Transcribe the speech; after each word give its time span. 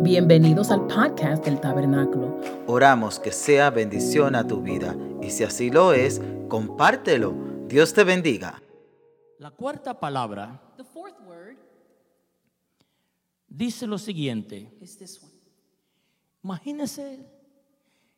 Bienvenidos 0.00 0.70
al 0.70 0.86
podcast 0.86 1.44
del 1.44 1.60
Tabernáculo. 1.60 2.40
Oramos 2.66 3.18
que 3.18 3.32
sea 3.32 3.70
bendición 3.70 4.34
a 4.34 4.46
tu 4.46 4.62
vida 4.62 4.96
y 5.20 5.30
si 5.30 5.44
así 5.44 5.70
lo 5.70 5.92
es, 5.92 6.20
compártelo. 6.48 7.34
Dios 7.66 7.92
te 7.92 8.04
bendiga. 8.04 8.62
La 9.38 9.50
cuarta 9.50 9.98
palabra 9.98 10.60
The 10.76 10.84
fourth 10.84 11.18
word 11.26 11.56
dice 13.48 13.86
lo 13.86 13.98
siguiente. 13.98 14.72
is 14.80 14.96
this 14.98 15.20
one. 15.22 15.32
Imagínese, 16.44 17.26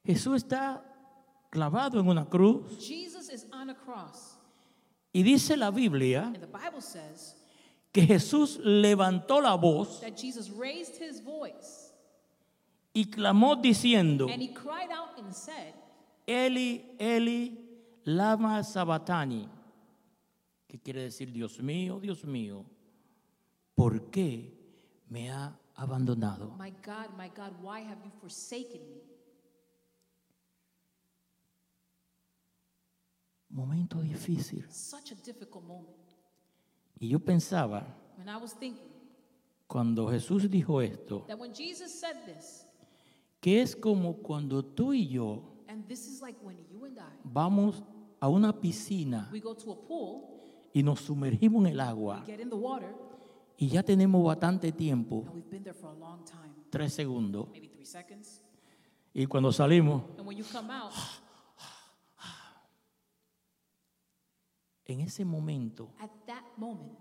Jesús 0.05 0.37
está 0.37 0.85
clavado 1.51 1.99
en 1.99 2.09
una 2.09 2.27
cruz 2.29 2.79
Jesus 2.79 3.31
is 3.33 3.47
on 3.53 3.71
a 3.71 3.75
cross, 3.75 4.39
y 5.13 5.23
dice 5.23 5.57
la 5.57 5.71
Biblia 5.71 6.25
and 6.27 6.39
the 6.41 6.47
Bible 6.47 6.81
says 6.81 7.37
que 7.93 8.07
Jesús 8.07 8.59
levantó 8.63 9.41
la 9.41 9.55
voz 9.57 10.01
that 10.01 10.17
Jesus 10.17 10.51
raised 10.51 10.97
his 10.97 11.21
voice 11.21 11.93
y 12.95 13.07
clamó 13.07 13.57
diciendo, 13.57 14.29
and 14.29 14.43
he 14.43 14.53
cried 14.53 14.91
out 14.91 15.19
and 15.19 15.35
said, 15.35 15.75
Eli, 16.27 16.83
Eli, 16.99 17.57
lama 18.05 18.63
sabatani, 18.63 19.49
que 20.69 20.79
quiere 20.79 21.03
decir, 21.03 21.33
Dios 21.33 21.61
mío, 21.61 22.01
Dios 22.01 22.25
mío, 22.25 22.65
¿por 23.75 24.11
qué 24.11 24.53
me 25.09 25.31
ha 25.31 25.57
abandonado? 25.77 26.55
My 26.59 26.71
God, 26.85 27.17
my 27.17 27.29
God, 27.29 27.53
why 27.61 27.81
have 27.81 27.99
you 28.05 28.11
forsaken 28.21 28.81
me? 28.89 29.03
Momento 33.53 34.01
difícil. 34.01 34.65
Such 34.71 35.11
a 35.11 35.17
difficult 35.17 35.65
moment. 35.67 36.10
Y 37.01 37.09
yo 37.09 37.19
pensaba, 37.19 37.97
And 38.19 38.29
I 38.29 38.37
was 38.37 38.53
thinking 38.55 38.91
cuando 39.67 40.09
Jesús 40.11 40.51
dijo 40.51 40.83
esto, 40.83 41.25
that 41.29 41.39
when 41.39 41.53
Jesus 41.55 41.91
said 41.99 42.17
this, 42.27 42.67
que 43.41 43.63
es 43.63 43.75
como 43.75 44.15
cuando 44.19 44.63
tú 44.63 44.93
y 44.93 45.09
yo 45.09 45.43
and 45.69 45.87
this 45.89 46.07
is 46.07 46.21
like 46.21 46.37
when 46.43 46.57
you 46.71 46.85
and 46.85 46.99
I, 46.99 47.03
vamos 47.25 47.83
a 48.21 48.29
una 48.29 48.53
piscina 48.53 49.31
we 49.33 49.41
go 49.41 49.55
to 49.55 49.73
a 49.73 49.77
pool, 49.87 50.25
y 50.75 50.83
nos 50.83 51.01
sumergimos 51.01 51.65
en 51.67 51.73
el 51.73 51.81
agua 51.81 52.23
get 52.27 52.41
in 52.41 52.51
the 52.51 52.57
water, 52.57 52.93
y 53.57 53.69
ya 53.69 53.83
tenemos 53.83 54.23
bastante 54.23 54.71
tiempo, 54.73 55.23
and 55.27 55.35
we've 55.35 55.51
been 55.51 55.63
there 55.63 55.73
for 55.73 55.91
a 55.91 55.99
long 55.99 56.23
time, 56.27 56.53
tres 56.69 56.93
segundos, 56.93 57.49
maybe 57.51 57.69
three 57.69 57.87
seconds. 57.87 58.43
y 59.15 59.25
cuando 59.27 59.53
salimos, 59.53 60.03
And 60.19 60.27
when 60.27 60.37
you 60.37 60.45
come 60.45 60.71
out, 60.71 60.93
en 64.93 65.01
ese 65.01 65.25
momento 65.25 65.93
at 65.99 66.11
that 66.27 66.45
moment, 66.57 66.99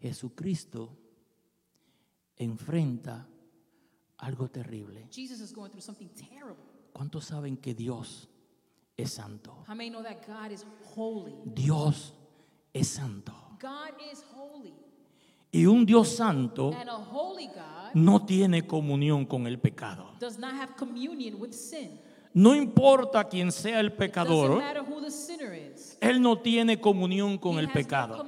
Jesucristo 0.00 0.96
enfrenta 2.36 3.26
algo 4.18 4.48
terrible. 4.48 5.06
Jesus 5.10 5.40
is 5.40 5.52
going 5.52 5.70
through 5.70 5.82
something 5.82 6.08
terrible. 6.10 6.64
¿Cuántos 6.92 7.26
saben 7.26 7.56
que 7.56 7.74
Dios 7.74 8.28
es 8.96 9.12
santo? 9.12 9.64
How 9.66 9.74
many 9.74 9.90
know 9.90 10.02
that 10.02 10.26
God 10.26 10.50
is 10.52 10.64
holy? 10.94 11.34
Dios 11.44 12.14
es 12.72 12.88
santo. 12.88 13.32
God 13.60 13.94
is 14.12 14.22
holy. 14.34 14.74
Y 15.50 15.64
un 15.66 15.86
Dios 15.86 16.14
santo 16.14 16.72
And 16.74 16.90
a 16.90 16.96
holy 16.96 17.46
God 17.46 17.94
no 17.94 18.26
tiene 18.26 18.66
comunión 18.66 19.24
con 19.26 19.46
el 19.46 19.58
pecado. 19.58 20.14
does 20.20 20.38
not 20.38 20.52
have 20.54 20.76
communion 20.76 21.40
with 21.40 21.52
sin. 21.52 21.98
No 22.38 22.54
importa 22.54 23.24
quién 23.24 23.50
sea 23.50 23.80
el 23.80 23.92
pecador, 23.92 24.62
él 26.00 26.22
no 26.22 26.38
tiene 26.38 26.80
comunión 26.80 27.36
con 27.36 27.58
el 27.58 27.68
pecado. 27.68 28.24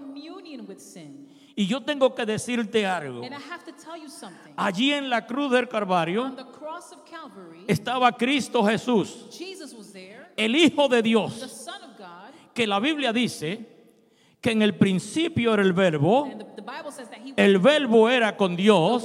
Y 1.55 1.67
yo 1.69 1.81
tengo 1.81 2.13
que 2.13 2.27
decirte 2.27 2.85
algo. 2.85 3.23
Allí 4.57 4.93
en 4.93 5.09
la 5.09 5.25
cruz 5.25 5.53
del 5.53 5.69
Calvario 5.69 6.35
estaba 7.69 8.11
Cristo 8.17 8.65
Jesús, 8.65 9.29
el 10.37 10.57
Hijo 10.57 10.89
de 10.89 11.03
Dios, 11.03 11.71
que 12.53 12.67
la 12.67 12.81
Biblia 12.81 13.13
dice 13.13 13.65
que 14.41 14.51
en 14.51 14.63
el 14.63 14.75
principio 14.75 15.55
era 15.55 15.63
el 15.63 15.73
verbo, 15.73 16.29
el 17.37 17.59
verbo 17.61 18.11
era 18.11 18.37
con 18.37 18.57
Dios 18.57 19.05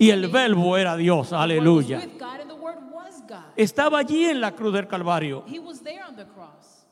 y 0.00 0.10
el 0.10 0.26
verbo 0.26 0.76
era 0.76 0.96
Dios. 0.96 1.32
Aleluya. 1.32 1.98
with 1.98 2.18
God, 2.18 2.40
and 2.40 2.50
the 2.50 2.56
word 2.56 2.78
was 2.92 3.22
God. 3.28 3.41
Estaba 3.56 3.98
allí 3.98 4.24
en 4.24 4.40
la 4.40 4.52
cruz 4.54 4.72
del 4.72 4.86
Calvario, 4.88 5.44
He 5.46 5.58
was 5.58 5.80
there 5.82 6.02
on 6.08 6.16
the 6.16 6.24
cross, 6.24 6.86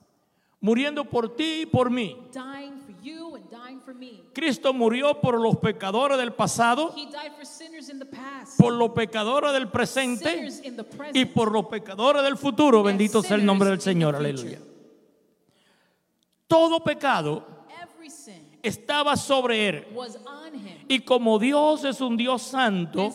muriendo 0.61 1.05
por 1.05 1.35
ti 1.35 1.63
y 1.63 1.67
por 1.67 1.91
mí. 1.91 2.17
dying 2.33 2.79
for 2.85 2.95
you 3.03 3.35
and 3.37 3.49
dying 3.51 3.81
for 3.81 3.95
me. 3.95 4.23
Cristo 4.35 4.73
murió 4.75 5.21
por 5.21 5.41
los 5.41 5.57
pecadores 5.57 6.19
del 6.19 6.33
pasado, 6.33 6.93
He 6.97 7.07
died 7.07 7.33
for 7.37 7.47
sinners 7.47 7.89
in 7.89 7.99
the 7.99 8.05
past, 8.05 8.59
por 8.59 8.73
los 8.75 8.91
pecadores 8.91 9.53
del 9.53 9.69
presente 9.69 10.31
sinners 10.35 10.61
in 10.65 10.77
the 10.77 10.85
present, 10.85 11.17
y 11.17 11.25
por 11.25 11.51
los 11.51 11.67
pecadores 11.67 12.23
del 12.23 12.37
futuro. 12.37 12.83
Bendito 12.83 13.23
sea 13.23 13.37
el 13.37 13.45
nombre 13.47 13.71
del 13.71 13.81
sinners 13.81 13.95
in 13.95 13.99
the 14.01 14.05
Señor. 14.13 14.15
future. 14.17 14.57
Aleluya. 14.57 14.67
Todo 16.47 16.81
pecado 16.83 17.47
estaba 18.63 19.17
sobre 19.17 19.69
él. 19.69 19.87
Y 20.89 21.01
como 21.01 21.39
Dios 21.39 21.85
es 21.85 22.01
un 22.01 22.17
Dios 22.17 22.43
santo, 22.43 23.13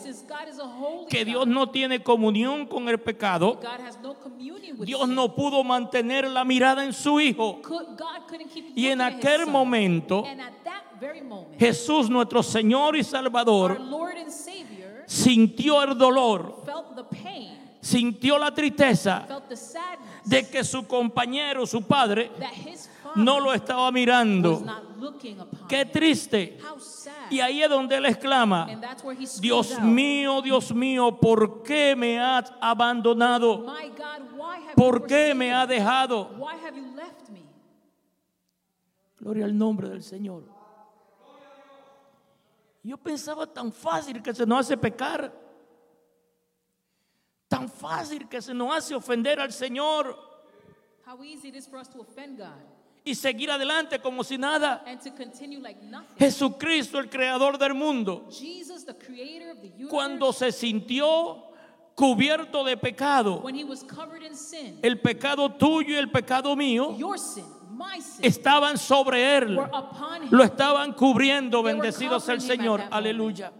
que 1.08 1.24
Dios 1.24 1.46
no 1.46 1.70
tiene 1.70 2.02
comunión 2.02 2.66
con 2.66 2.88
el 2.88 2.98
pecado, 2.98 3.60
Dios 4.78 5.08
no 5.08 5.34
pudo 5.34 5.62
mantener 5.62 6.26
la 6.28 6.44
mirada 6.44 6.84
en 6.84 6.92
su 6.92 7.20
Hijo. 7.20 7.60
Y 8.74 8.86
en 8.86 9.00
aquel 9.00 9.46
momento, 9.46 10.24
Jesús, 11.58 12.08
nuestro 12.08 12.42
Señor 12.42 12.96
y 12.96 13.04
Salvador, 13.04 13.80
sintió 15.06 15.82
el 15.82 15.96
dolor, 15.96 16.62
sintió 17.80 18.38
la 18.38 18.52
tristeza 18.52 19.26
de 20.24 20.48
que 20.48 20.64
su 20.64 20.86
compañero, 20.86 21.66
su 21.66 21.82
padre, 21.82 22.30
no 23.16 23.40
lo 23.40 23.52
estaba 23.52 23.90
mirando. 23.90 24.62
Qué 25.68 25.84
triste. 25.84 26.58
Y 27.30 27.40
ahí 27.40 27.62
es 27.62 27.68
donde 27.68 27.96
él 27.96 28.06
exclama, 28.06 28.68
Dios 29.40 29.80
mío, 29.80 30.40
Dios 30.42 30.74
mío, 30.74 31.18
¿por 31.20 31.62
qué 31.62 31.96
me 31.96 32.20
has 32.20 32.52
abandonado? 32.60 33.66
¿Por 34.74 35.06
qué 35.06 35.34
me 35.34 35.52
ha 35.52 35.66
me? 35.66 35.74
dejado? 35.74 36.30
Why 36.38 36.54
have 36.64 36.76
you 36.76 36.94
left 36.94 37.28
me? 37.30 37.42
Gloria 39.18 39.44
al 39.46 39.56
nombre 39.56 39.88
del 39.88 40.02
Señor. 40.02 40.44
Yo 42.82 42.96
pensaba 42.98 43.46
tan 43.46 43.72
fácil 43.72 44.22
que 44.22 44.32
se 44.32 44.46
nos 44.46 44.60
hace 44.60 44.76
pecar. 44.76 45.32
Tan 47.48 47.68
fácil 47.68 48.28
que 48.28 48.40
se 48.40 48.54
nos 48.54 48.76
hace 48.76 48.94
ofender 48.94 49.40
al 49.40 49.52
Señor 49.52 50.16
How 51.06 51.22
easy 51.22 51.48
it 51.48 51.54
is 51.54 51.68
for 51.68 51.78
us 51.78 51.86
to 51.88 52.00
offend 52.00 52.38
God 52.38 52.75
y 53.06 53.14
seguir 53.14 53.50
adelante 53.52 54.00
como 54.00 54.24
si 54.24 54.36
nada. 54.36 54.84
like. 54.84 55.80
Jesucristo, 56.18 56.98
el 56.98 57.08
creador 57.08 57.56
del 57.56 57.72
mundo, 57.72 58.26
Jesus, 58.28 58.84
universe, 58.84 59.88
cuando 59.88 60.32
se 60.32 60.50
sintió 60.50 61.44
cubierto 61.94 62.64
de 62.64 62.76
pecado, 62.76 63.44
sin, 64.34 64.80
el 64.82 65.00
pecado 65.00 65.54
tuyo 65.54 65.94
y 65.94 65.98
el 65.98 66.10
pecado 66.10 66.56
mío 66.56 66.96
estaban 68.20 68.76
sobre 68.76 69.36
él. 69.36 69.56
Lo 70.30 70.42
estaban 70.42 70.92
cubriendo, 70.92 71.62
They 71.62 71.64
were 71.64 71.74
bendecido 71.74 72.18
sea 72.18 72.34
el 72.34 72.40
Señor. 72.40 72.82
Aleluya. 72.90 73.52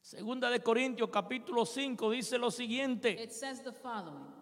Segunda 0.00 0.48
de 0.48 0.62
Corintios 0.62 1.10
capítulo 1.10 1.66
5 1.66 2.10
dice 2.10 2.38
lo 2.38 2.50
siguiente. 2.50 3.22
It 3.22 3.32
says 3.32 3.62
the 3.62 3.72
following 3.72 4.35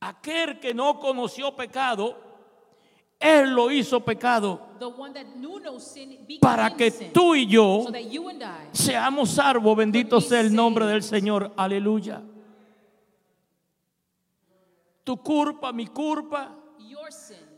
Aquel 0.00 0.58
que 0.58 0.72
no 0.72 0.98
conoció 0.98 1.54
pecado, 1.54 2.16
él 3.18 3.50
lo 3.50 3.70
hizo 3.70 4.00
pecado 4.00 4.58
para 6.40 6.74
que 6.74 6.90
tú 6.90 7.34
y 7.34 7.46
yo 7.46 7.84
seamos 8.72 9.30
salvos. 9.30 9.76
Bendito 9.76 10.20
sea 10.22 10.40
el 10.40 10.54
nombre 10.54 10.86
del 10.86 11.02
Señor. 11.02 11.52
Aleluya. 11.54 12.22
Tu 15.04 15.16
culpa, 15.18 15.70
mi 15.72 15.86
culpa, 15.88 16.56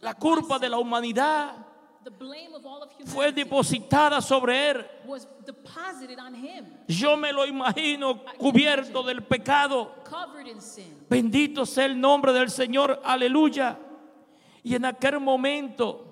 la 0.00 0.15
culpa 0.15 0.59
de 0.59 0.69
la 0.69 0.79
humanidad 0.79 1.72
the 2.05 2.11
blame 2.11 2.55
of 2.55 2.65
all 2.67 2.83
of 2.83 2.91
fue 3.07 3.33
depositada 3.33 4.21
sobre 4.21 4.71
él. 4.71 4.85
was 5.07 5.27
deposited 5.47 6.19
on 6.19 6.35
him, 6.35 6.67
Yo 6.89 7.17
me 7.17 7.33
lo 7.33 7.47
imagino 7.47 8.23
cubierto 8.39 9.03
del 9.05 9.23
pecado. 9.23 9.93
covered 10.05 10.47
in 10.47 10.61
sin. 10.61 11.05
Bendito 11.09 11.67
sea 11.67 11.87
el 11.87 12.01
nombre 12.01 12.33
del 12.33 12.51
Señor, 12.51 13.01
aleluya. 13.05 13.79
Y 14.65 14.75
en 14.75 14.85
aquel 14.85 15.19
momento 15.21 16.09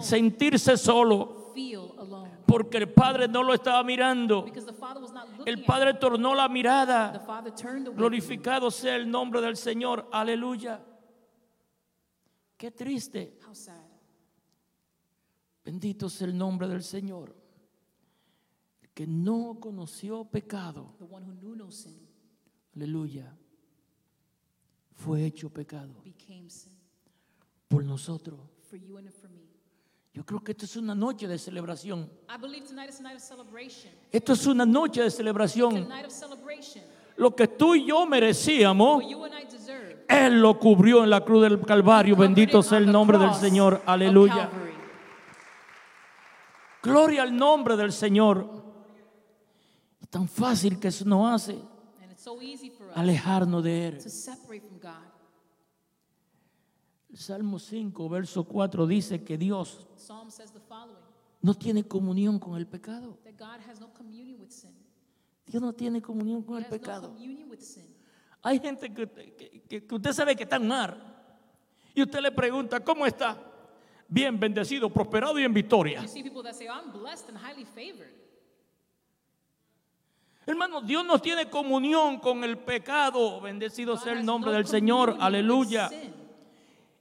sentirse 0.00 0.76
solo, 0.76 1.52
feel 1.54 1.92
alone 1.98 2.30
porque 2.46 2.76
el 2.78 2.88
Padre 2.88 3.28
no 3.28 3.42
lo 3.42 3.54
estaba 3.54 3.82
mirando. 3.82 4.44
because 4.44 4.66
the 4.66 4.72
father 4.72 5.00
was 5.00 5.12
not 5.12 5.28
looking 5.36 5.48
El 5.48 5.64
Padre 5.64 5.94
tornó 5.94 6.34
la 6.34 6.48
mirada. 6.48 7.20
father 7.26 7.50
turned 7.50 7.86
away. 7.88 7.96
Glorificado 7.96 8.70
sea 8.70 8.96
el 8.96 9.10
nombre 9.10 9.40
del 9.40 9.56
Señor, 9.56 10.06
aleluya. 10.12 10.80
Qué 12.56 12.70
triste. 12.70 13.38
Bendito 15.66 16.08
sea 16.08 16.28
el 16.28 16.38
nombre 16.38 16.68
del 16.68 16.82
Señor. 16.84 17.34
que 18.94 19.06
no 19.06 19.58
conoció 19.60 20.24
pecado, 20.24 20.94
the 20.98 21.04
one 21.04 21.22
who 21.26 21.34
knew 21.34 21.54
no 21.54 21.70
sin, 21.70 21.98
aleluya, 22.74 23.30
fue 24.94 25.26
hecho 25.26 25.50
pecado 25.50 26.00
became 26.02 26.48
sin 26.48 26.72
por 27.68 27.84
nosotros. 27.84 28.38
for 28.70 28.78
you 28.78 28.96
and 28.96 29.10
for 29.12 29.28
me. 29.28 29.42
Yo 30.14 30.24
creo 30.24 30.42
que 30.42 30.52
esto 30.52 30.64
es 30.64 30.76
una 30.76 30.94
noche 30.94 31.28
de 31.28 31.36
celebración. 31.36 32.08
I 32.30 32.38
believe 32.40 32.64
tonight 32.66 32.88
is 32.88 33.00
a 33.00 33.02
night 33.02 33.16
of 33.16 33.22
celebration. 33.22 33.92
Esto 34.10 34.32
es 34.32 34.46
una 34.46 34.64
noche 34.64 35.02
de 35.02 35.08
It's 35.08 35.14
a 35.16 35.18
celebración. 35.18 35.88
night 35.88 36.06
of 36.06 36.12
celebration. 36.12 36.82
Lo 37.18 37.34
que 37.36 37.48
tú 37.48 37.74
y 37.74 37.86
yo 37.86 38.06
merecíamos, 38.06 39.02
What 39.02 39.10
you 39.10 39.24
and 39.24 39.34
I 39.34 39.44
deserve. 39.44 40.06
Él 40.08 40.40
lo 40.40 40.58
cubrió 40.58 41.04
en 41.04 41.10
la 41.10 41.22
cruz 41.22 41.42
del 41.42 41.60
Calvario. 41.60 42.16
Bendito 42.16 42.60
it 42.60 42.64
sea 42.64 42.78
el 42.78 42.90
nombre 42.90 43.18
del 43.18 43.34
Señor. 43.34 43.82
Aleluya. 43.84 44.48
Gloria 46.86 47.22
al 47.22 47.36
nombre 47.36 47.76
del 47.76 47.92
Señor. 47.92 48.64
Es 50.00 50.08
tan 50.08 50.28
fácil 50.28 50.78
que 50.78 50.88
eso 50.88 51.04
nos 51.04 51.32
hace 51.34 51.58
alejarnos 52.96 53.62
de 53.64 53.88
Él. 53.88 54.00
El 57.10 57.18
Salmo 57.18 57.58
5, 57.58 58.08
verso 58.08 58.44
4 58.44 58.86
dice 58.86 59.22
que 59.24 59.38
Dios 59.38 59.86
no 61.42 61.54
tiene 61.54 61.84
comunión 61.84 62.38
con 62.38 62.56
el 62.56 62.66
pecado. 62.66 63.18
that 63.24 63.34
God 63.38 63.60
has 63.70 63.80
no 63.80 63.92
communion 63.94 64.40
with 64.40 64.50
sin. 64.50 64.74
Dios 65.46 65.62
no 65.62 65.72
tiene 65.72 66.02
comunión 66.02 66.42
con 66.42 66.58
el 66.58 66.64
pecado. 66.66 67.14
Hay 68.42 68.58
gente 68.60 68.92
que, 68.92 69.08
que- 69.10 69.62
que- 69.68 69.86
que 69.86 69.94
usted 69.94 70.12
sabe 70.12 70.36
que 70.36 70.42
está 70.44 70.56
en 70.56 70.66
mar 70.68 70.96
y 71.94 72.02
usted 72.02 72.20
le 72.20 72.32
pregunta, 72.32 72.80
¿cómo 72.84 73.06
está? 73.06 73.38
Bien, 74.08 74.38
bendecido, 74.38 74.88
prosperado 74.88 75.38
y 75.38 75.44
en 75.44 75.52
victoria. 75.52 76.04
Hermano, 80.46 80.80
Dios 80.80 81.04
no 81.04 81.18
tiene 81.18 81.50
comunión 81.50 82.20
con 82.20 82.44
el 82.44 82.56
pecado. 82.58 83.40
Bendecido 83.40 83.96
sea 83.96 84.12
el 84.12 84.24
nombre 84.24 84.52
no 84.52 84.56
del 84.56 84.66
Señor. 84.66 85.16
Aleluya. 85.18 85.90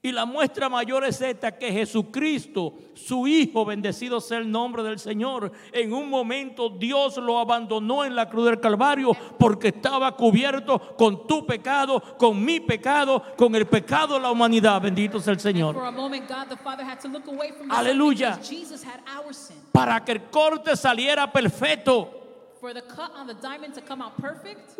Y 0.06 0.12
la 0.12 0.26
muestra 0.28 0.70
mayor 0.70 1.04
es 1.04 1.20
esta, 1.20 1.58
que 1.58 1.72
Jesucristo, 1.72 2.76
su 2.94 3.26
Hijo, 3.26 3.66
bendecido 3.66 4.22
sea 4.22 4.38
el 4.38 4.52
nombre 4.52 4.84
del 4.84 5.00
Señor, 5.00 5.52
en 5.72 5.92
un 5.94 6.12
momento 6.12 6.70
Dios 6.70 7.18
lo 7.18 7.40
abandonó 7.40 8.06
en 8.06 8.16
la 8.16 8.30
cruz 8.30 8.46
del 8.46 8.60
Calvario 8.60 9.14
porque 9.40 9.70
estaba 9.70 10.16
cubierto 10.16 10.80
con 10.96 11.26
tu 11.26 11.44
pecado, 11.48 12.00
con 12.20 12.46
mi 12.46 12.60
pecado, 12.60 13.24
con 13.36 13.56
el 13.56 13.66
pecado 13.66 14.14
de 14.14 14.20
la 14.20 14.30
humanidad. 14.30 14.80
Bendito 14.80 15.20
sea 15.20 15.34
el 15.34 15.40
Señor. 15.40 15.76
a 15.76 15.90
moment, 15.90 16.30
God 16.30 16.50
the 16.50 16.58
Father 16.58 16.86
had 16.86 17.00
to 17.00 17.08
look 17.08 17.28
away 17.28 17.52
from 17.52 17.68
the 17.68 17.76
Aleluya. 17.76 18.40
Para 19.72 20.06
que 20.06 20.12
el 20.12 20.22
corte 20.30 20.76
saliera 20.78 21.32
perfecto. 21.32 22.12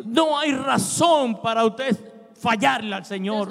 No 0.04 0.38
hay 0.38 0.52
razón 0.52 1.42
para 1.42 1.64
usted 1.64 1.96
fallarle 2.40 2.94
al 2.94 3.04
Señor. 3.04 3.48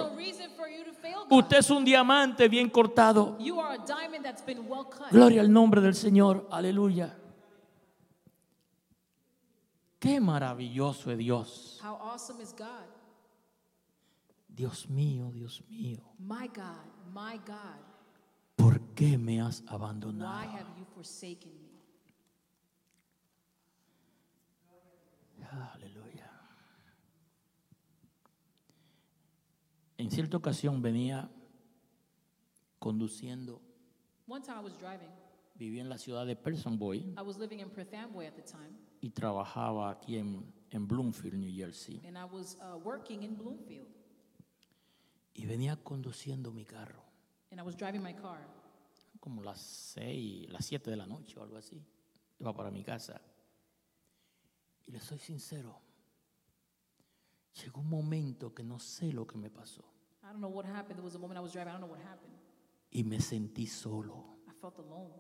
Usted 1.30 1.57
es 1.57 1.69
un 1.69 1.84
diamante 1.84 2.48
bien 2.48 2.69
cortado. 2.69 3.38
Gloria 5.12 5.42
al 5.42 5.52
nombre 5.52 5.81
del 5.81 5.96
Señor. 5.96 6.48
Aleluya. 6.52 7.18
Qué 10.00 10.19
maravilloso 10.19 11.12
es 11.12 11.18
Dios. 11.18 11.81
How 11.84 11.96
awesome 11.96 12.42
is 12.44 12.54
God? 12.54 12.86
Dios 14.48 14.88
mío, 14.90 15.31
Dios 15.34 15.63
mío. 15.68 16.02
My 16.19 16.48
God, 16.48 16.86
my 17.13 17.38
God, 17.46 17.81
¿Por 18.56 18.80
qué 18.94 19.18
me 19.18 19.42
has 19.42 19.62
why 19.62 19.75
abandonado? 19.75 20.52
have 20.52 20.68
you 20.78 20.86
forsaken 20.94 21.52
me? 21.52 21.72
Aleluya. 25.74 25.94
En 29.97 30.12
cierta 30.12 30.38
ocasión 30.38 30.81
venía 30.81 31.30
conduciendo. 32.80 33.62
One 34.27 34.42
time 34.44 34.59
I 34.59 34.63
was 34.63 34.77
driving. 34.77 35.09
Vivía 35.56 35.81
en 35.81 35.89
la 35.89 35.97
ciudad 35.97 36.25
de 36.25 36.36
Person 36.36 36.77
Boy 36.77 37.13
I 37.18 37.21
was 37.21 37.38
living 37.38 37.59
in 37.59 37.68
at 37.68 38.36
the 38.36 38.42
time, 38.42 38.77
y 39.00 39.09
trabajaba 39.12 39.89
aquí 39.89 40.18
en, 40.18 40.53
en 40.69 40.86
Bloomfield, 40.88 41.36
New 41.38 41.53
Jersey. 41.56 42.01
and 42.06 42.18
I 42.18 42.25
was 42.25 42.57
uh, 42.59 42.77
working 42.83 43.24
in 43.24 43.38
Bloomfield, 43.38 43.88
Y 45.33 45.45
venía 45.45 45.77
conduciendo 45.81 46.51
mi 46.51 46.65
carro. 46.65 47.03
and 47.51 47.59
I 47.59 47.63
was 47.63 47.75
driving 47.77 48.01
my 48.03 48.13
car. 48.13 48.39
como 49.21 49.42
las 49.42 49.62
seis, 49.62 50.50
las 50.50 50.65
siete 50.65 50.92
de 50.92 50.97
la 50.97 51.07
noche 51.07 51.39
o 51.39 51.44
algo 51.44 51.57
así. 51.57 51.81
Iba 52.39 52.53
para 52.53 52.69
mi 52.69 52.83
casa. 52.83 53.19
Y 54.86 54.92
le 54.92 55.00
soy 55.00 55.18
sincero. 55.19 55.80
Llegó 57.63 57.81
un 57.81 57.90
momento 57.90 58.54
que 58.54 58.63
no 58.63 58.80
sé 58.80 59.13
lo 59.13 59.25
que 59.25 59.38
me 59.38 59.50
pasó. 59.50 59.81
I 60.24 60.28
don't 60.28 60.40
know 60.40 60.50
what 60.50 60.66
happened. 60.66 60.96
There 60.96 61.04
was 61.04 61.16
a 61.16 61.19
moment 61.19 61.38
I 61.38 61.42
was 61.42 61.54
driving. 61.54 61.69
I 61.69 61.78
don't 61.78 61.81
know 61.81 61.92
what 61.92 62.02
happened. 62.02 62.34
Y 62.92 63.04
me 63.04 63.19
sentí 63.19 63.68
solo. 63.68 64.40
I 64.48 64.54
felt 64.60 64.80
alone. 64.80 65.13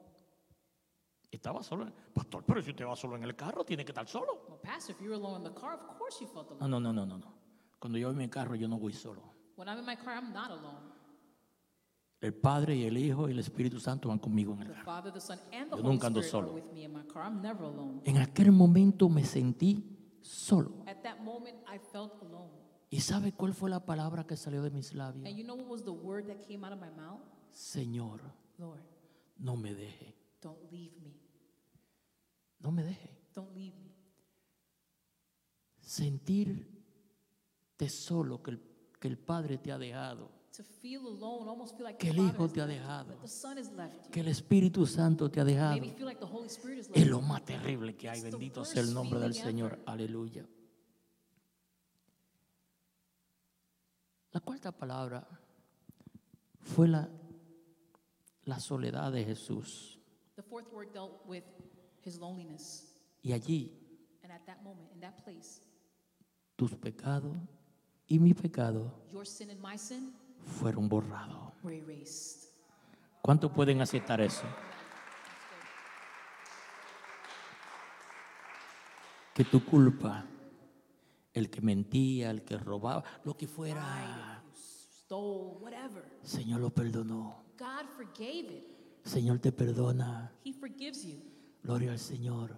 Estaba 1.31 1.63
solo. 1.63 1.91
Pastor, 2.13 2.43
pero 2.45 2.61
si 2.61 2.71
usted 2.71 2.85
va 2.85 2.95
solo 2.95 3.15
en 3.15 3.23
el 3.23 3.35
carro, 3.35 3.63
tiene 3.63 3.83
que 3.83 3.91
estar 3.91 4.07
solo. 4.07 4.45
Well, 4.47 4.59
Pastor, 4.61 4.95
if 4.95 5.01
you 5.01 5.09
were 5.09 5.15
alone 5.15 5.37
in 5.37 5.43
the 5.43 5.59
car, 5.59 5.73
of 5.73 5.97
course 5.97 6.19
you 6.19 6.27
felt 6.27 6.49
alone. 6.51 6.69
No, 6.69 6.79
no, 6.79 6.91
no, 6.91 7.05
no, 7.05 7.17
no. 7.17 7.33
Cuando 7.79 7.97
yo 7.97 8.07
voy 8.07 8.13
en 8.13 8.17
mi 8.19 8.29
carro, 8.29 8.55
yo 8.55 8.67
no 8.67 8.77
voy 8.77 8.93
solo. 8.93 9.21
When 9.55 9.67
I'm 9.67 9.79
in 9.79 9.85
my 9.85 9.95
car, 9.95 10.15
I'm 10.15 10.33
not 10.33 10.51
alone. 10.51 10.93
El 12.21 12.33
Padre 12.33 12.75
y 12.75 12.83
el 12.85 12.97
Hijo 12.97 13.27
y 13.29 13.33
el 13.33 13.39
Espíritu 13.39 13.79
Santo 13.79 14.09
van 14.09 14.19
conmigo 14.19 14.53
en 14.53 14.61
el 14.61 14.67
carro. 14.73 14.85
Father, 14.85 15.13
Yo 15.69 15.83
nunca 15.83 16.07
ando 16.07 16.23
solo. 16.23 16.55
En 18.03 18.17
aquel 18.17 18.51
momento 18.51 19.09
me 19.09 19.23
sentí 19.23 19.94
solo. 20.25 20.83
At 20.87 21.03
that 21.03 21.19
moment, 21.19 21.57
I 21.67 21.77
felt 21.77 22.21
alone. 22.21 22.51
¿Y 22.89 23.01
sabe 23.01 23.33
cuál 23.33 23.53
fue 23.53 23.69
la 23.69 23.85
palabra 23.85 24.25
que 24.25 24.35
salió 24.35 24.61
de 24.61 24.69
mis 24.71 24.93
labios? 24.93 25.25
And 25.27 25.37
you 25.37 25.43
know 25.43 25.55
what 25.55 25.67
was 25.67 25.83
the 25.83 25.91
word 25.91 26.27
that 26.27 26.45
came 26.47 26.65
out 26.65 26.73
of 26.73 26.79
my 26.79 26.89
mouth? 26.89 27.21
Señor, 27.51 28.21
Lord, 28.57 28.81
no 29.37 29.55
me 29.55 29.73
deje. 29.73 30.15
don't 30.41 30.71
leave 30.71 30.93
me. 31.01 31.13
No 32.59 32.71
me 32.71 32.83
deje. 32.83 33.09
Don't 33.33 33.55
leave 33.55 33.75
me. 33.79 33.95
sentirte 35.81 36.67
solo 37.89 38.41
que 38.41 38.51
el, 38.51 38.61
que 38.99 39.07
el 39.07 39.17
Padre 39.17 39.57
te 39.59 39.71
ha 39.71 39.77
dejado, 39.77 40.31
Que 41.97 41.97
the 41.97 42.07
el 42.09 42.19
Hijo 42.19 42.47
te 42.47 42.61
ha 42.61 42.65
dejado, 42.65 43.17
que 44.11 44.19
el 44.19 44.27
Espíritu 44.27 44.85
Santo 44.85 45.29
te 45.29 45.41
ha 45.41 45.43
dejado. 45.43 45.81
Es 46.93 47.07
lo 47.07 47.21
más 47.21 47.43
terrible 47.43 47.95
que 47.95 48.09
hay. 48.09 48.21
Bendito 48.21 48.63
sea 48.63 48.81
el 48.81 48.93
nombre 48.93 49.19
del 49.19 49.33
Señor. 49.33 49.79
Aleluya. 49.85 50.47
La 54.31 54.39
cuarta 54.41 54.71
palabra 54.71 55.27
fue 56.59 56.87
la, 56.87 57.09
la 58.43 58.59
soledad 58.59 59.11
de 59.11 59.23
Jesús. 59.23 59.99
The 60.35 60.43
fourth 60.43 60.71
word 60.73 60.91
dealt 60.93 61.25
with 61.25 61.43
his 62.03 62.17
loneliness. 62.17 63.01
Y 63.21 63.31
allí 63.31 63.71
And 64.23 64.31
at 64.31 64.45
that 64.45 64.61
moment, 64.63 64.89
in 64.93 64.99
that 65.01 65.23
place, 65.23 65.61
tus 66.55 66.75
pecados 66.75 67.37
y 68.07 68.19
mi 68.19 68.33
pecado 68.33 68.91
fueron 70.45 70.87
borrados. 70.87 71.53
¿Cuántos 73.21 73.51
pueden 73.51 73.81
aceptar 73.81 74.21
eso? 74.21 74.45
Que 79.33 79.43
tu 79.43 79.65
culpa, 79.65 80.25
el 81.33 81.49
que 81.49 81.61
mentía, 81.61 82.31
el 82.31 82.43
que 82.43 82.57
robaba, 82.57 83.03
lo 83.23 83.35
que 83.35 83.47
fuera, 83.47 84.43
You 84.45 84.51
stole, 85.05 85.57
whatever. 85.59 86.03
Señor 86.23 86.61
lo 86.61 86.69
perdonó. 86.69 87.43
Señor 89.03 89.39
te 89.39 89.51
perdona. 89.51 90.31
He 90.43 90.53
forgives 90.53 91.03
you. 91.05 91.19
Gloria 91.63 91.91
al 91.91 91.99
Señor. 91.99 92.57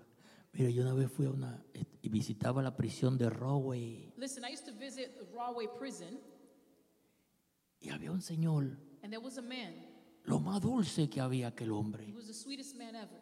Mira, 0.53 0.69
yo 0.69 0.81
una 0.81 0.93
vez 0.93 1.11
fui 1.11 1.25
a 1.25 1.29
una 1.29 1.63
y 2.01 2.09
visitaba 2.09 2.61
la 2.61 2.75
prisión 2.75 3.17
de 3.17 3.29
Roway 3.29 4.13
Listen, 4.17 4.43
I 4.43 4.53
used 4.53 4.65
to 4.65 4.73
visit 4.73 5.15
the 5.17 5.25
Rawway 5.35 5.67
prison, 5.77 6.19
y 7.79 7.89
había 7.89 8.11
un 8.11 8.21
señor, 8.21 8.77
and 9.03 9.11
there 9.11 9.19
was 9.23 9.37
a 9.37 9.41
man. 9.41 9.73
lo 10.25 10.39
más 10.39 10.61
dulce 10.61 11.09
que 11.09 11.19
había 11.21 11.47
aquel 11.47 11.67
He 11.69 11.71
hombre. 11.71 12.13
was 12.13 12.27
the 12.27 12.33
sweetest 12.33 12.75
man 12.75 12.95
ever. 12.95 13.19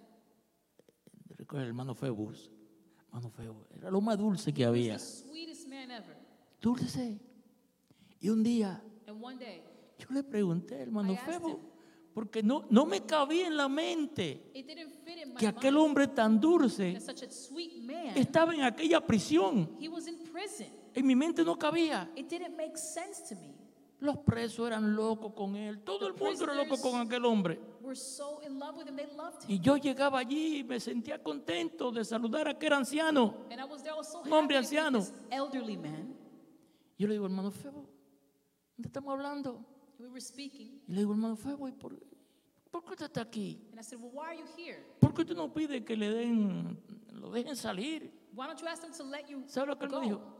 Recuerda 1.37 1.63
el 1.63 1.69
hermano 1.69 1.93
Febus. 1.95 2.49
Hermano 3.07 3.29
Febus. 3.29 3.67
Era 3.75 3.91
lo 3.91 4.01
más 4.01 4.17
dulce 4.17 4.53
que 4.53 4.63
He 4.63 4.65
había. 4.65 4.93
was 4.93 5.23
the 5.23 5.29
sweetest 5.29 5.67
man 5.67 5.91
ever. 5.91 6.15
Dulce. 6.61 7.19
Y 8.21 8.29
un 8.29 8.41
día 8.43 8.81
And 9.07 9.21
one 9.23 9.37
day, 9.37 9.61
Yo 9.99 10.07
le 10.11 10.23
pregunté, 10.23 10.81
hermano 10.81 11.13
him. 11.13 11.57
porque 12.13 12.41
no, 12.41 12.65
no 12.71 12.85
me 12.85 13.01
cabía 13.05 13.45
en 13.47 13.55
la 13.57 13.67
mente 13.67 14.49
it 14.53 14.65
didn't 14.65 14.89
fit 15.03 15.17
in 15.21 15.33
my 15.33 15.35
que 15.35 15.47
aquel 15.47 15.73
mind 15.73 15.85
hombre 15.85 16.07
tan 16.07 16.39
dulce 16.39 16.93
that 16.93 17.01
such 17.01 17.21
a 17.23 17.29
sweet 17.31 17.83
man, 17.83 18.17
estaba 18.17 18.53
en 18.55 18.61
aquella 18.61 18.99
prisión. 19.05 19.69
he 19.79 19.87
was 19.89 20.07
in 20.07 20.17
prison. 20.31 20.67
En 20.95 21.05
mi 21.05 21.13
mente 21.15 21.43
no 21.43 21.57
cabía. 21.59 22.09
It 22.15 22.27
didn't 22.29 22.55
make 22.55 22.77
sense 22.77 23.21
to 23.29 23.35
me. 23.39 23.53
Los 23.99 24.17
presos 24.19 24.67
eran 24.67 24.95
locos 24.95 25.33
con 25.33 25.55
él. 25.55 25.81
Todo 25.81 26.07
el 26.07 26.13
mundo 26.13 26.43
era 26.43 26.53
loco 26.53 26.79
con 26.81 26.99
aquel 26.99 27.23
hombre. 27.25 27.59
Y 29.47 29.59
yo 29.59 29.77
llegaba 29.77 30.19
allí 30.19 30.57
y 30.57 30.63
me 30.63 30.79
sentía 30.79 31.21
contento 31.21 31.91
de 31.91 32.03
saludar 32.03 32.47
a 32.47 32.51
aquel 32.51 32.73
anciano. 32.73 33.45
Un 34.25 34.33
hombre 34.33 34.57
anciano. 34.57 34.99
Yo 36.97 37.07
le 37.07 37.13
digo, 37.13 37.25
hermano 37.25 37.51
Febo, 37.51 37.89
¿dónde 38.75 38.87
estamos 38.87 39.13
hablando? 39.13 39.65
Y 40.87 40.91
le 40.91 40.99
digo, 40.99 41.11
hermano 41.11 41.35
Febo, 41.35 41.67
¿y 41.67 41.71
por, 41.71 41.97
por 42.71 42.83
qué 42.83 42.91
usted 42.91 43.05
está 43.05 43.21
aquí? 43.21 43.69
¿Por 44.99 45.13
qué 45.13 45.21
usted 45.21 45.35
no 45.35 45.53
pide 45.53 45.83
que 45.83 45.95
le 45.95 46.09
den, 46.09 46.81
lo 47.11 47.31
dejen 47.31 47.55
salir? 47.55 48.13
¿Sabe 49.47 49.67
lo 49.67 49.77
que 49.77 49.85
él 49.85 49.91
me 49.91 50.01
dijo? 50.01 50.37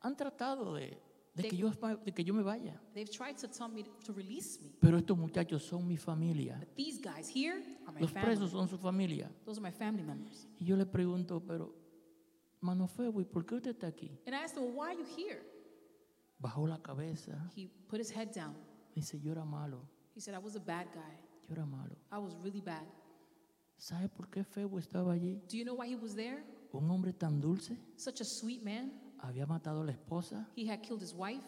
Han 0.00 0.16
tratado 0.16 0.74
de, 0.74 1.00
de 1.34 1.48
que 1.48 1.56
yo, 1.56 1.70
de 1.70 2.12
que 2.12 2.24
yo 2.24 2.34
me 2.34 2.42
vaya. 2.42 2.80
They've 2.94 3.10
tried 3.10 3.36
to 3.38 3.48
tell 3.48 3.68
me 3.68 3.84
to 4.04 4.12
release 4.12 4.60
me. 4.60 4.72
Pero 4.80 4.98
estos 4.98 5.16
muchachos 5.16 5.62
son 5.64 5.86
mi 5.86 5.96
familia. 5.96 6.58
But 6.58 6.74
these 6.76 7.00
guys 7.00 7.28
here 7.28 7.62
are 7.86 7.92
my 7.92 8.00
Los 8.00 8.10
family. 8.10 8.36
presos 8.36 8.50
son 8.50 8.68
su 8.68 8.76
familia. 8.78 9.30
Those 9.44 9.58
are 9.58 9.62
my 9.62 9.72
family 9.72 10.02
members. 10.02 10.46
Y 10.58 10.66
yo 10.66 10.76
le 10.76 10.84
pregunto, 10.84 11.40
pero, 11.40 11.74
hermano 12.60 12.86
Febo, 12.86 13.20
¿y 13.20 13.24
por 13.24 13.46
qué 13.46 13.54
usted 13.56 13.70
está 13.70 13.86
aquí? 13.86 14.10
And 14.26 14.34
I 14.34 14.44
asked 14.44 14.56
him, 14.56 14.64
well, 14.64 14.74
why 14.76 14.90
are 14.90 14.98
you 14.98 15.06
here? 15.16 15.42
Bajó 16.38 16.66
la 16.68 16.78
cabeza. 16.78 17.50
He 17.56 17.68
put 17.88 18.00
his 18.00 18.10
head 18.10 18.32
down. 18.34 18.54
Dice, 18.94 19.18
yo 19.18 19.30
era 19.32 19.44
malo. 19.44 19.88
He 20.14 20.20
said, 20.20 20.34
I 20.34 20.38
was 20.38 20.54
a 20.56 20.60
bad 20.60 20.86
guy. 20.92 21.16
Yo 21.48 21.54
era 21.54 21.64
malo. 21.64 21.96
I 22.10 22.18
was 22.18 22.34
really 22.42 22.60
bad. 22.60 22.84
¿Sabe 23.78 24.08
por 24.08 24.28
qué 24.28 24.44
Febo 24.44 24.78
estaba 24.78 25.14
allí? 25.14 25.40
Do 25.48 25.56
you 25.56 25.64
know 25.64 25.74
why 25.74 25.88
he 25.88 25.96
was 25.96 26.14
there? 26.14 26.44
Un 26.72 26.88
hombre 26.90 27.12
tan 27.12 27.40
dulce 27.40 27.76
Such 27.96 28.20
a 28.20 28.24
sweet 28.24 28.62
man. 28.62 28.92
Había 29.22 29.46
matado 29.46 29.80
a 29.82 29.84
la 29.84 29.92
esposa 29.92 30.46
He 30.56 30.66
had 30.68 30.80
killed 30.82 31.00
his 31.02 31.14
wife 31.14 31.42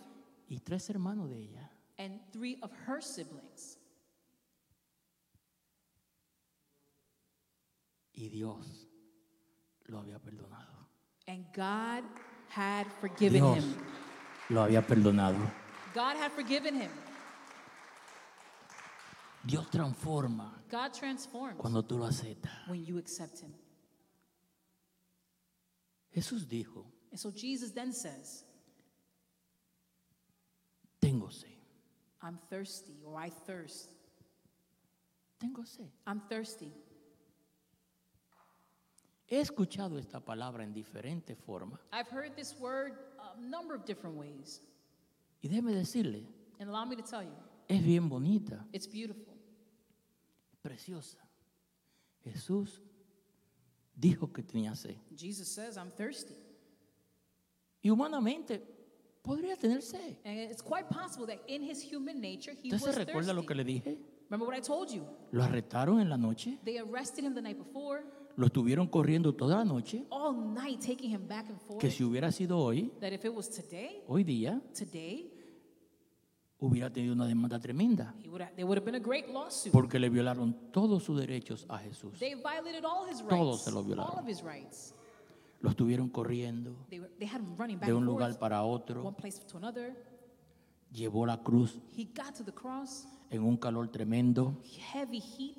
y 0.49 0.59
tres 0.61 0.89
hermanos 0.91 1.29
de 1.29 1.37
ella. 1.39 1.71
and 1.99 2.21
three 2.33 2.59
of 2.63 2.71
her 2.87 3.01
siblings. 3.03 3.79
Y 8.13 8.29
Dios 8.29 8.87
lo 9.87 9.99
había 10.01 10.19
perdonado. 10.19 10.73
And 11.27 11.45
God 11.55 12.05
had 12.49 12.87
forgiven 13.01 13.43
Dios 13.43 13.59
him. 13.65 13.75
lo 14.51 14.63
había 14.63 14.87
perdonado. 14.87 15.39
God 15.95 16.17
had 16.17 16.31
forgiven 16.33 16.75
him. 16.81 16.91
Dios 19.47 19.69
transforma 19.71 20.63
God 20.71 20.93
transforms 20.93 21.59
cuando 21.59 21.83
tú 21.83 21.99
lo 21.99 22.07
aceptas. 22.07 22.53
when 22.69 22.85
you 22.85 22.99
accept 22.99 23.41
him. 23.41 23.53
Jesús 26.15 26.47
dijo, 26.49 26.87
And 27.15 27.21
so 27.21 27.31
Jesus 27.31 27.71
then 27.71 27.93
says, 27.93 28.43
tengo 31.01 31.29
sed, 31.29 31.49
I'm 32.21 32.41
thirsty 32.51 32.97
or 33.07 33.17
I 33.17 33.29
thirst. 33.29 33.95
tengo 35.39 35.63
sed. 35.63 35.93
I'm 36.09 36.19
thirsty. 36.29 36.73
He 39.27 39.37
escuchado 39.37 39.97
esta 39.97 40.19
palabra 40.19 40.65
en 40.65 40.75
diferentes 40.75 41.39
formas. 41.39 41.79
I've 41.93 42.09
heard 42.09 42.35
this 42.35 42.57
word 42.59 42.95
a 43.21 43.41
number 43.41 43.77
of 43.77 43.85
different 43.85 44.17
ways. 44.17 44.61
Y 45.41 45.49
déjeme 45.49 45.73
decirle, 45.73 46.25
And 46.59 46.69
allow 46.69 46.85
me 46.85 46.97
to 46.97 47.03
tell 47.03 47.23
you, 47.23 47.31
es 47.69 47.81
bien 47.81 48.09
bonita, 48.09 48.59
it's 48.73 48.89
beautiful. 48.89 49.37
preciosa. 50.65 51.19
Jesús 52.25 52.81
dijo 53.97 54.33
que 54.33 54.43
tenía 54.43 54.75
sed. 54.77 54.97
Jesus 55.15 55.47
says, 55.47 55.77
I'm 55.77 55.93
thirsty. 55.93 56.35
Y 57.85 57.91
humanamente 57.91 58.61
podría 59.23 59.57
tener 59.57 59.81
sed. 59.83 60.17
And 60.25 60.39
it's 60.51 60.63
quite 60.63 60.89
possible 60.89 61.27
that 61.27 61.41
in 61.49 61.63
his 61.63 61.81
human 61.83 62.21
nature, 62.21 62.57
he 62.61 62.75
¿Usted 62.75 62.87
was 62.87 62.95
se 62.97 63.05
recuerda 63.05 63.33
lo 63.33 63.43
que 63.43 63.55
thirsty. 63.55 63.55
le 63.55 63.65
dije? 63.65 63.99
Remember 64.31 64.49
what 64.49 64.57
I 64.59 64.63
told 64.63 64.89
you? 64.91 65.05
Lo 65.33 65.45
arrestaron 65.45 66.01
en 66.01 66.09
la 66.09 66.17
noche, 66.17 66.59
They 66.65 66.79
arrested 66.79 67.25
him 67.25 67.35
the 67.35 67.43
night 67.43 67.59
before, 67.59 68.03
lo 68.37 68.47
estuvieron 68.47 68.89
corriendo 68.89 69.35
toda 69.35 69.57
la 69.59 69.65
noche, 69.65 70.07
all 70.11 70.35
night 70.55 70.81
taking 70.81 71.11
him 71.15 71.29
back 71.29 71.49
and 71.51 71.61
forth. 71.61 71.79
que 71.79 71.91
si 71.91 72.03
hubiera 72.03 72.33
sido 72.33 72.59
hoy, 72.59 72.91
That 73.01 73.13
if 73.13 73.25
it 73.27 73.33
was 73.35 73.49
today, 73.51 74.03
hoy 74.09 74.25
día, 74.25 74.61
today, 74.77 75.31
hubiera 76.59 76.91
tenido 76.91 77.13
una 77.13 77.27
demanda 77.27 77.61
tremenda, 77.61 78.15
he 78.23 78.29
would 78.29 78.41
have, 78.41 78.55
there 78.57 78.65
would 78.65 78.79
have 78.79 78.85
been 78.91 78.95
a 78.95 79.05
great 79.05 79.29
lawsuit. 79.29 79.73
porque 79.73 79.99
le 79.99 80.09
violaron 80.09 80.55
todos 80.73 81.03
sus 81.05 81.21
derechos 81.21 81.67
a 81.69 81.79
Jesús. 81.79 82.19
They 82.19 82.35
violated 82.35 82.85
all 82.85 83.07
his 83.09 83.19
Todos 83.29 83.57
rights. 83.57 83.65
se 83.65 83.71
lo 83.73 83.85
violaron. 83.85 84.11
All 84.15 84.21
of 84.21 84.27
his 84.29 84.43
rights. 84.43 84.95
Lo 85.65 85.71
estuvieron 85.71 86.11
corriendo 86.11 86.77
They, 86.91 87.01
were, 87.01 87.11
they 87.19 87.27
had 87.27 87.41
him 87.41 87.57
running 87.57 87.79
back 87.79 87.89
de 87.89 87.95
un 87.95 88.03
and 88.03 88.07
lugar 88.07 88.29
forth, 88.29 88.39
para 88.41 88.63
otro, 88.63 89.03
one 89.03 89.17
place 89.17 89.39
to 89.51 89.57
another. 89.57 89.97
llevó 90.93 91.25
la 91.27 91.43
cruz 91.43 91.81
He 91.97 92.05
got 92.05 92.35
to 92.37 92.45
the 92.45 92.53
cross, 92.53 93.07
en 93.31 93.43
un 93.43 93.57
calor 93.57 93.89
tremendo, 93.91 94.61
heavy 94.93 95.21
heat. 95.21 95.57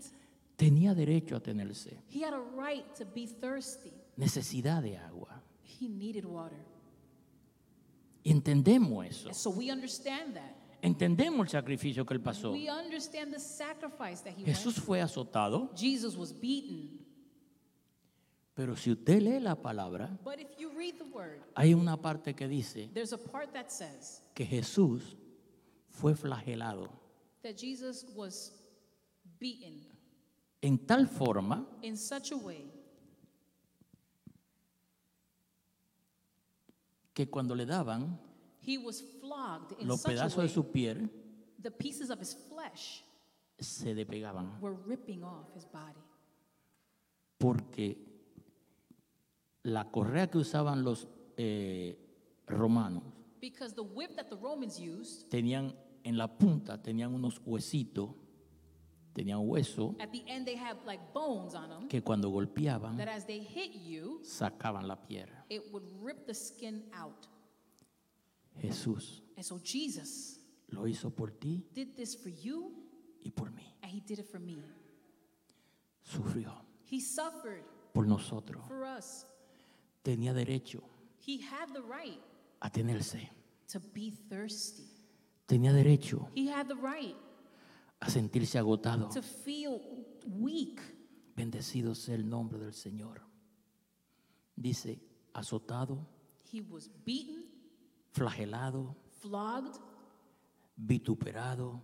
tenía 0.57 0.93
derecho 0.93 1.35
a 1.35 1.39
tenerse, 1.41 1.97
He 2.07 2.23
had 2.23 2.33
a 2.35 2.39
right 2.55 2.85
to 2.95 3.05
be 3.15 3.25
thirsty. 3.25 3.91
necesidad 4.15 4.83
de 4.83 4.95
agua. 4.97 5.41
He 5.79 5.89
needed 5.89 6.23
water. 6.25 6.59
Y 8.23 8.31
entendemos 8.31 9.05
eso, 9.05 9.27
And 9.29 9.35
so 9.35 9.49
we 9.49 9.71
understand 9.71 10.35
that. 10.35 10.55
entendemos 10.81 11.41
el 11.47 11.49
sacrificio 11.49 12.05
que 12.05 12.13
él 12.13 12.21
pasó. 12.21 12.51
We 12.51 12.69
understand 12.69 13.33
the 13.33 13.39
sacrifice 13.39 14.21
that 14.23 14.33
he 14.37 14.43
Jesús 14.45 14.75
went. 14.77 14.85
fue 14.85 15.01
azotado, 15.01 15.71
Jesus 15.75 16.15
was 16.15 16.31
beaten. 16.31 17.04
Pero 18.55 18.75
si 18.77 18.91
usted 18.91 19.21
lee 19.21 19.39
la 19.39 19.55
palabra, 19.55 20.17
But 20.23 20.39
if 20.39 20.57
you 20.57 20.71
read 20.71 20.95
the 20.97 21.03
word, 21.13 21.41
hay 21.55 21.73
una 21.73 21.97
parte 22.01 22.33
que 22.33 22.47
dice 22.47 22.89
there's 22.93 23.13
a 23.13 23.17
part 23.17 23.51
that 23.53 23.69
says 23.69 24.23
que 24.33 24.45
Jesús 24.45 25.17
fue 25.89 26.15
flagelado 26.15 26.89
that 27.43 27.55
Jesus 27.57 28.05
was 28.15 28.53
beaten 29.39 29.85
en 30.61 30.77
tal 30.79 31.05
forma 31.07 31.67
in 31.81 31.97
such 31.97 32.31
a 32.31 32.37
way 32.37 32.71
que 37.13 37.29
cuando 37.29 37.53
le 37.55 37.65
daban 37.65 38.17
he 38.61 38.77
was 38.77 39.03
flogged 39.19 39.79
in 39.79 39.87
los 39.87 40.01
such 40.01 40.11
a 40.11 40.15
pedazos 40.15 40.37
way 40.37 40.47
de 40.47 40.53
su 40.53 40.71
piel 40.71 41.09
the 41.61 41.71
pieces 41.71 42.09
of 42.09 42.19
his 42.19 42.33
flesh 42.33 43.03
se 43.59 43.93
despegaban 43.93 44.59
were 44.61 44.75
ripping 44.85 45.23
off 45.23 45.53
his 45.53 45.65
body. 45.65 45.99
Porque 47.37 48.14
la 49.65 49.89
correa 49.91 50.29
que 50.29 50.37
usaban 50.37 50.83
los 50.83 51.07
eh, 51.37 51.97
romanos 52.47 53.03
because 53.41 53.73
the 53.75 53.81
whip 53.81 54.15
that 54.15 54.27
the 54.29 54.35
Romans 54.35 54.79
used 54.79 55.27
tenían 55.29 55.75
en 56.03 56.17
la 56.17 56.27
punta 56.27 56.81
tenían 56.81 57.13
unos 57.13 57.41
huesitos 57.45 58.11
tenían 59.13 59.39
hueso 59.39 59.95
at 59.99 60.11
the 60.11 60.23
end 60.27 60.45
they 60.45 60.55
had 60.55 60.77
like 60.85 61.01
bones 61.13 61.55
on 61.55 61.69
them 61.69 61.87
que 61.87 62.01
cuando 62.01 62.29
golpeaban 62.29 62.95
that 62.97 63.07
as 63.07 63.25
they 63.25 63.39
hit 63.39 63.71
you 63.73 64.19
sacaban 64.23 64.87
la 64.87 64.95
piel 64.95 65.27
it 65.49 65.63
would 65.71 65.83
rip 66.01 66.25
the 66.27 66.33
skin 66.33 66.83
out. 66.93 67.27
Jesús 68.61 69.21
and 69.35 69.43
so 69.43 69.59
Jesus 69.59 70.39
lo 70.69 70.83
hizo 70.87 71.09
por 71.09 71.31
ti 71.31 71.65
did 71.73 71.95
this 71.95 72.15
for 72.15 72.29
you 72.29 72.71
y 73.23 73.31
por 73.31 73.49
mí. 73.51 73.63
and 73.81 73.91
he 73.91 73.99
did 73.99 74.19
it 74.19 74.27
for 74.29 74.39
me. 74.39 74.63
Sufrió 76.03 76.51
he 76.83 76.99
suffered 77.01 77.63
por 77.93 78.05
nosotros. 78.05 78.63
for 78.67 78.85
us 78.85 79.25
tenía 80.05 80.33
derecho 80.33 80.83
he 81.25 81.39
had 81.41 81.73
the 81.73 81.81
right 81.81 82.21
a 82.61 82.69
tenerse. 82.69 83.27
to 83.67 83.79
be 83.93 84.11
thirsty. 84.29 84.85
Tenía 85.47 85.73
derecho 85.73 86.29
he 86.35 86.47
had 86.47 86.67
the 86.67 86.75
right 86.75 87.15
a 87.99 88.09
sentirse 88.09 88.57
agotado. 88.59 89.09
to 89.09 89.21
feel 89.21 89.81
weak. 90.27 90.79
Bendecido 91.35 91.95
sea 91.95 92.15
el 92.15 92.29
nombre 92.29 92.57
del 92.59 92.73
Señor. 92.73 93.21
Dice 94.55 95.01
azotado 95.33 96.07
he 96.53 96.61
was 96.61 96.89
beaten 97.03 97.43
flagelado 98.13 98.95
flogged 99.19 99.75
vituperado 100.77 101.81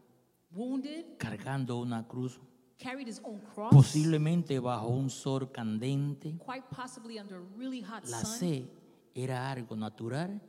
wounded 0.52 1.18
cargando 1.18 1.80
una 1.82 2.08
cruz 2.08 2.40
carried 2.82 3.08
his 3.08 3.22
own 3.24 3.40
cross 3.54 3.72
posiblemente 3.72 4.60
bajo 4.60 4.88
un 4.88 5.10
sol 5.10 5.52
candente. 5.52 6.38
quite 6.40 6.64
possibly 6.70 7.20
under 7.20 7.38
a 7.38 7.58
really 7.58 7.82
hot 7.82 8.04
la 8.08 8.24
sed 8.24 8.68
era 9.14 9.52
algo 9.52 9.76
natural 9.76 10.42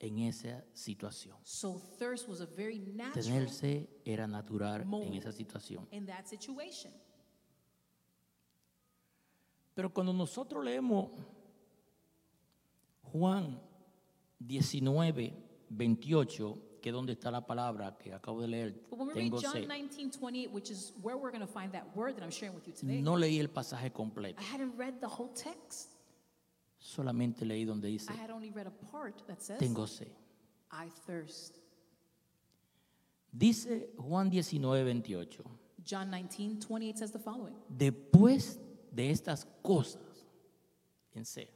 en 0.00 0.18
esa 0.18 0.64
situación. 0.72 1.36
So 1.44 1.80
thirst 1.98 2.28
was 2.28 2.40
a 2.40 2.46
very 2.46 2.78
natural 2.78 3.22
tenerse 3.22 3.88
era 4.04 4.26
natural 4.26 4.82
en 4.82 5.14
esa 5.14 5.30
situación. 5.30 5.86
in 5.92 6.06
that 6.06 6.26
situation. 6.26 6.92
Pero 9.74 9.92
cuando 9.92 10.12
nosotros 10.12 10.64
leemos 10.64 11.10
Juan 13.12 13.60
19 14.38 15.32
28 15.68 16.58
que 16.82 16.92
donde 16.92 17.12
está 17.12 17.30
la 17.30 17.46
palabra 17.46 17.96
que 17.96 18.12
acabo 18.12 18.42
de 18.42 18.48
leer. 18.48 18.74
But 18.90 18.98
when 18.98 19.08
we 19.08 19.14
tengo 19.14 19.36
read 19.36 19.42
John 19.44 19.52
sed 19.52 19.68
19 19.68 20.10
28 20.10 20.52
which 20.52 20.70
is 20.70 20.92
where 21.00 21.16
we're 21.16 21.30
going 21.30 21.46
to 21.46 21.52
find 21.52 21.72
that 21.72 21.84
word 21.96 22.16
that 22.16 22.22
I'm 22.22 22.30
sharing 22.30 22.54
with 22.54 22.66
you 22.66 22.74
today. 22.74 23.00
No 23.00 23.16
leí 23.16 23.38
el 23.38 23.48
pasaje 23.48 23.90
completo. 23.92 24.40
I 24.40 24.44
hadn't 24.44 24.76
read 24.76 25.00
the 25.00 25.08
whole 25.08 25.32
text. 25.34 25.88
Solamente 26.78 27.46
leí 27.46 27.64
donde 27.64 27.86
dice 27.86 28.10
I 28.10 28.16
had 28.16 28.30
only 28.30 28.50
read 28.50 28.66
a 28.66 28.90
part 28.90 29.22
that 29.28 29.40
says 29.40 29.58
tengo 29.58 29.86
sed 29.86 30.10
I 30.70 30.88
thirst 31.06 31.62
Dice 33.32 33.88
Juan 33.96 34.28
19, 34.28 34.60
28. 34.60 35.40
John 35.84 36.10
19, 36.10 36.60
28 36.60 36.98
says 36.98 37.10
the 37.12 37.18
following. 37.18 37.54
Después 37.68 38.60
de 38.94 39.10
estas 39.10 39.46
cosas, 39.62 40.02
sea, 41.24 41.48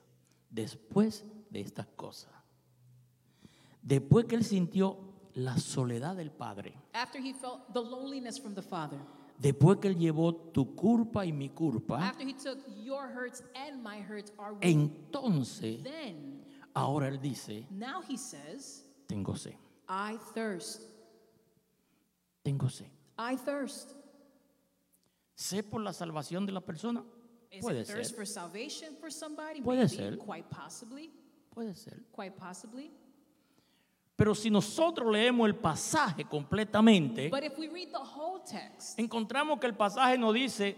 después 0.50 1.24
de 1.50 1.60
estas 1.60 1.86
cosas, 1.94 2.32
después 3.82 4.24
que 4.24 4.36
él 4.36 4.44
sintió 4.44 5.05
la 5.36 5.56
soledad 5.58 6.16
del 6.16 6.30
Padre, 6.30 6.74
After 6.94 7.18
he 7.20 7.32
felt 7.32 7.72
the 7.72 7.80
loneliness 7.80 8.38
from 8.38 8.54
the 8.54 8.62
Father, 8.62 8.98
después 9.38 9.78
que 9.80 9.88
él 9.90 9.96
llevó 9.98 10.34
tu 10.34 10.74
culpa 10.74 11.24
y 11.26 11.32
mi 11.32 11.50
culpa, 11.50 11.98
after 11.98 12.26
he 12.26 12.32
took 12.32 12.58
your 12.82 13.06
hurts 13.08 13.42
and 13.54 13.82
my 13.82 14.00
hurts, 14.00 14.32
our 14.38 14.56
entonces 14.62 15.82
then, 15.82 16.42
ahora 16.74 17.08
él 17.08 17.20
dice, 17.20 17.66
now 17.70 18.00
he 18.08 18.16
says, 18.16 18.82
tengo 19.06 19.34
sed, 19.34 19.54
I 19.88 20.18
thirst. 20.34 20.82
tengo 22.42 22.68
sed. 22.68 22.88
I 23.18 23.36
thirst. 23.36 23.94
¿Sé 25.34 25.62
por 25.62 25.80
la 25.82 25.92
salvación 25.92 26.46
de 26.46 26.52
la 26.52 26.60
persona? 26.60 27.02
Is 27.50 27.62
Puede 27.62 27.80
it 27.82 27.86
thirst 27.86 28.10
ser, 28.10 28.16
for 28.16 28.24
salvation 28.26 28.96
for 29.00 29.10
somebody? 29.10 29.60
Puede 29.60 29.84
Maybe, 29.84 29.88
ser. 29.96 30.16
Quite 30.16 30.48
possibly. 30.50 31.10
puede 31.54 31.74
ser. 31.76 32.04
Quite 32.12 32.36
possibly. 32.38 32.90
Pero 34.16 34.34
si 34.34 34.48
nosotros 34.48 35.12
leemos 35.12 35.46
el 35.46 35.54
pasaje 35.54 36.24
completamente, 36.24 37.28
But 37.28 37.44
if 37.44 37.58
we 37.58 37.68
read 37.68 37.90
the 37.92 37.98
whole 37.98 38.40
text, 38.40 38.98
encontramos 38.98 39.60
que 39.60 39.66
el 39.66 39.74
pasaje 39.74 40.16
nos 40.16 40.32
dice 40.32 40.74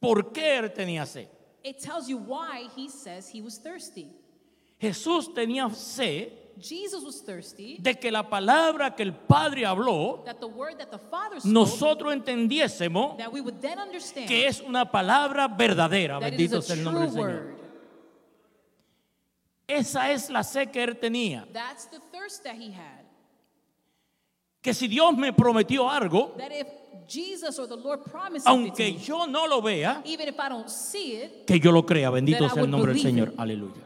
por 0.00 0.32
qué 0.32 0.56
él 0.58 0.72
tenía 0.72 1.04
sed. 1.06 1.28
it 1.62 1.78
tells 1.78 2.08
you 2.08 2.16
why 2.16 2.68
he 2.74 2.88
says 2.88 3.28
he 3.28 3.42
was 3.42 3.58
thirsty. 3.58 4.08
Jesús 4.80 5.34
tenía 5.34 5.70
sed 5.74 6.32
Jesus 6.60 7.04
was 7.04 7.20
thirsty, 7.20 7.78
de 7.80 7.94
que 7.94 8.10
la 8.10 8.28
palabra 8.28 8.96
que 8.96 9.02
el 9.02 9.12
Padre 9.12 9.64
habló, 9.64 10.24
that 10.24 10.40
the 10.40 10.46
word 10.48 10.78
that 10.78 10.90
the 10.90 10.98
Father 10.98 11.38
spoke, 11.40 11.52
nosotros 11.52 12.12
entendiésemos 12.12 13.16
that 13.18 13.32
we 13.32 13.40
would 13.40 13.60
then 13.60 13.78
understand 13.78 14.26
que 14.26 14.46
es 14.46 14.60
una 14.60 14.90
palabra 14.90 15.48
verdadera. 15.48 16.18
Bendito 16.18 16.60
sea 16.62 16.74
el 16.76 16.84
nombre 16.84 17.02
del 17.04 17.12
Señor. 17.12 17.58
Esa 19.68 20.10
es 20.10 20.30
la 20.30 20.42
sed 20.42 20.70
que 20.70 20.82
él 20.82 20.98
tenía. 20.98 21.46
That's 21.52 21.86
the 21.90 22.00
thirst 22.10 22.42
that 22.44 22.54
he 22.54 22.72
had. 22.72 23.04
Que 24.62 24.72
si 24.72 24.88
Dios 24.88 25.16
me 25.16 25.32
prometió 25.32 25.88
algo, 25.90 26.34
That 26.38 26.52
if 26.52 26.66
Jesus 27.06 27.58
or 27.58 27.68
the 27.68 27.76
Lord 27.76 28.00
aunque 28.46 28.92
me, 28.92 28.98
yo 28.98 29.26
no 29.26 29.46
lo 29.46 29.60
vea, 29.60 30.02
even 30.04 30.28
if 30.28 30.40
I 30.40 30.48
don't 30.48 30.68
see 30.68 31.16
it, 31.16 31.46
que 31.46 31.58
yo 31.60 31.70
lo 31.70 31.84
crea. 31.84 32.10
Bendito 32.10 32.48
sea 32.48 32.62
el 32.62 32.70
nombre 32.70 32.94
del 32.94 33.02
Señor. 33.02 33.28
it. 33.28 33.34
Aleluya. 33.38 33.84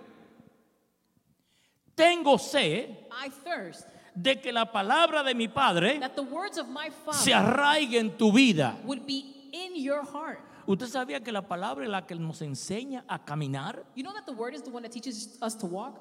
Tengo 1.96 2.38
sed 2.38 2.96
I 3.10 3.28
thirst 3.28 3.86
de 4.14 4.40
que 4.40 4.52
la 4.52 4.70
palabra 4.70 5.22
de 5.22 5.34
mi 5.34 5.48
Padre 5.48 5.98
that 5.98 6.14
the 6.14 6.22
words 6.22 6.58
of 6.58 6.68
my 6.68 6.90
se 7.12 7.32
arraigue 7.32 7.98
en 7.98 8.16
tu 8.16 8.32
vida. 8.32 8.78
would 8.84 9.04
be 9.04 9.50
in 9.52 9.74
your 9.74 10.02
heart. 10.04 10.40
¿Usted 10.66 10.87
sabía 10.87 11.23
que 11.23 11.33
la 11.33 11.42
palabra 11.42 11.85
es 11.85 11.90
la 11.90 12.07
que 12.07 12.14
nos 12.14 12.40
enseña 12.42 13.04
a 13.09 13.25
caminar? 13.25 13.85
You 13.95 14.02
know 14.02 14.12
that 14.12 14.26
the 14.26 14.33
word 14.33 14.54
is 14.54 14.62
the 14.62 14.71
one 14.71 14.83
that 14.83 14.92
teaches 14.92 15.38
us 15.42 15.57
to 15.59 15.66
walk? 15.66 16.00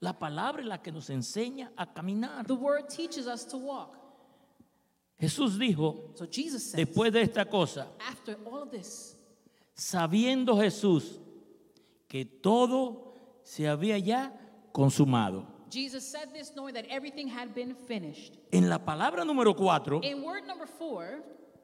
La 0.00 0.12
palabra 0.12 0.60
es 0.60 0.66
la 0.66 0.78
que 0.78 0.92
nos 0.92 1.08
enseña 1.10 1.72
a 1.76 1.86
caminar. 1.86 2.46
The 2.46 2.54
word 2.54 2.88
teaches 2.88 3.26
us 3.26 3.44
to 3.46 3.56
walk. 3.56 3.96
Jesús 5.18 5.58
dijo, 5.58 6.16
So 6.16 6.26
Jesus 6.26 6.70
says, 6.70 6.86
después 6.86 7.12
de 7.12 7.22
esta 7.22 7.44
cosa, 7.44 7.86
after 8.00 8.36
all 8.44 8.62
of 8.62 8.70
this, 8.70 9.16
sabiendo 9.74 10.56
Jesús 10.56 11.20
que 12.08 12.24
todo 12.24 13.14
se 13.44 13.68
había 13.68 13.98
ya 13.98 14.32
consumado. 14.72 15.46
Jesus 15.70 16.06
said 16.06 16.32
this 16.32 16.52
knowing 16.54 16.74
that 16.74 16.86
everything 16.88 17.28
had 17.28 17.54
been 17.54 17.74
finished. 17.74 18.36
En 18.52 18.68
la 18.68 18.78
palabra 18.78 19.24
número 19.24 19.54
4, 19.54 20.00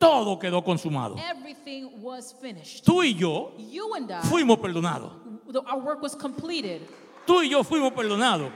Todo 0.00 0.38
quedó 0.38 0.64
consumado. 0.64 1.16
everything 1.30 1.90
was 2.02 2.33
finished. 2.40 2.85
Tú 2.87 3.02
y 3.02 3.14
yo 3.14 3.52
You 3.59 3.95
and 3.95 4.11
I, 4.11 4.23
fuimos 4.26 4.57
perdonados. 4.59 5.12
the- 5.52 5.59
our 5.61 5.78
work 5.78 6.00
was 6.02 6.16
completed. 6.16 6.80
Tú 7.26 7.42
y 7.42 7.50
yo 7.50 7.62
fuimos 7.62 7.92
perdonados. 7.92 8.50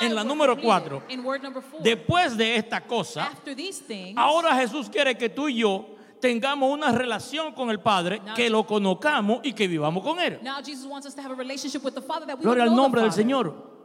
En 0.00 0.14
la 0.14 0.24
número 0.24 0.54
completed. 0.56 0.88
4, 0.90 1.02
In 1.10 1.22
word 1.24 1.42
number 1.42 1.62
four, 1.62 1.82
después 1.82 2.34
de 2.36 2.56
esta 2.56 2.80
cosa, 2.80 3.26
after 3.26 3.54
these 3.54 3.78
things, 3.82 4.16
ahora 4.16 4.54
Jesús 4.56 4.88
quiere 4.88 5.16
que 5.18 5.28
tú 5.28 5.48
y 5.50 5.56
yo 5.58 5.84
tengamos 6.18 6.72
una 6.72 6.90
relación 6.92 7.52
con 7.52 7.68
el 7.70 7.78
Padre, 7.78 8.20
Now- 8.24 8.34
que 8.34 8.48
lo 8.48 8.66
conozcamos 8.66 9.40
y 9.44 9.52
que 9.52 9.68
vivamos 9.68 10.02
con 10.02 10.18
Él. 10.18 10.40
now 10.42 10.62
Jesus 10.64 10.86
wants 10.86 11.06
us 11.06 11.14
to 11.14 11.20
have 11.20 11.30
a 11.30 11.36
relationship 11.36 11.84
with 11.84 11.92
the 11.94 12.00
Father 12.00 12.26
that 12.26 12.38
we 12.38 12.42
Gloria 12.42 12.64
al 12.64 12.74
nombre 12.74 13.02
del. 13.02 13.12
Señor. 13.12 13.75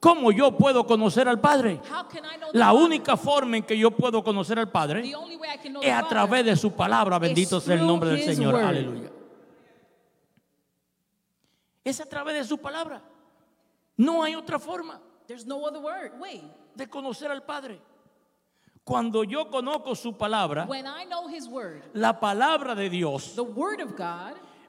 ¿Cómo 0.00 0.30
yo 0.30 0.56
puedo 0.56 0.86
conocer 0.86 1.28
al 1.28 1.40
Padre? 1.40 1.80
La 2.52 2.72
única 2.72 3.16
forma 3.16 3.56
en 3.56 3.64
que 3.64 3.76
yo 3.76 3.90
puedo 3.90 4.22
conocer 4.22 4.58
al 4.58 4.70
Padre 4.70 5.12
es 5.82 5.92
a 5.92 6.08
través 6.08 6.44
de 6.44 6.56
su 6.56 6.72
palabra. 6.72 7.18
Bendito 7.18 7.60
sea 7.60 7.74
el 7.74 7.86
nombre 7.86 8.10
del 8.10 8.22
Señor. 8.22 8.54
Aleluya. 8.56 9.10
Es 11.82 12.00
a 12.00 12.06
través 12.06 12.34
de 12.34 12.44
su 12.44 12.58
palabra. 12.58 13.02
No 13.96 14.22
hay 14.22 14.34
otra 14.34 14.58
forma 14.58 15.00
de 16.74 16.88
conocer 16.88 17.30
al 17.30 17.42
Padre. 17.44 17.80
Cuando 18.84 19.24
yo 19.24 19.50
conozco 19.50 19.94
su 19.94 20.16
palabra, 20.16 20.66
la 21.92 22.20
palabra 22.20 22.74
de 22.74 22.88
Dios 22.88 23.34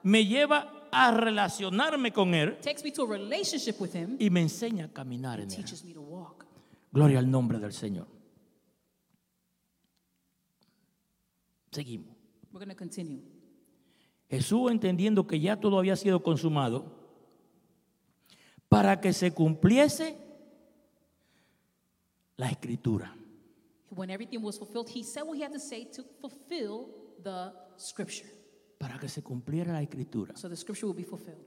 me 0.04 0.26
lleva 0.26 0.79
a 0.92 1.12
relacionarme 1.12 2.12
con 2.12 2.34
Él 2.34 2.58
takes 2.62 2.84
me 2.84 2.92
to 2.92 3.04
a 3.04 3.08
relationship 3.08 3.76
with 3.80 3.94
Him, 3.94 4.18
y 4.20 4.30
me 4.30 4.42
enseña 4.42 4.86
a 4.86 4.90
caminar 4.90 5.40
en 5.40 5.50
Él. 5.50 5.56
teaches 5.56 5.84
me 5.84 5.94
to 5.94 6.02
walk. 6.02 6.46
Gloria 6.92 7.20
al 7.20 7.30
nombre 7.30 7.60
del 7.60 7.74
Señor. 7.74 8.08
Seguimos. 11.72 12.16
Jesús 14.30 14.72
entendiendo 14.72 15.26
que 15.26 15.40
ya 15.40 15.60
todo 15.60 15.80
había 15.80 15.96
sido 15.96 16.22
consumado, 16.22 16.98
para 18.68 19.02
que 19.02 19.14
se 19.14 19.34
cumpliese 19.34 20.18
la 22.38 22.50
escritura. 22.50 23.16
When 23.90 24.12
everything 24.12 24.40
was 24.42 24.58
fulfilled, 24.58 24.88
He 24.88 25.04
said 25.04 25.24
what 25.24 25.36
He 25.36 25.44
had 25.44 25.52
to 25.52 25.60
say 25.60 25.86
to 25.96 26.04
fulfill 26.22 26.88
the 27.24 27.52
scripture. 27.78 28.30
Para 28.80 28.98
que 28.98 29.08
se 29.08 29.22
cumpliera 29.22 29.74
la 29.74 29.84
escritura. 29.84 30.36
So 30.36 30.50
the 30.50 30.56
scripture 30.56 30.88
will 30.88 30.96
be 30.96 31.04
fulfilled. 31.04 31.46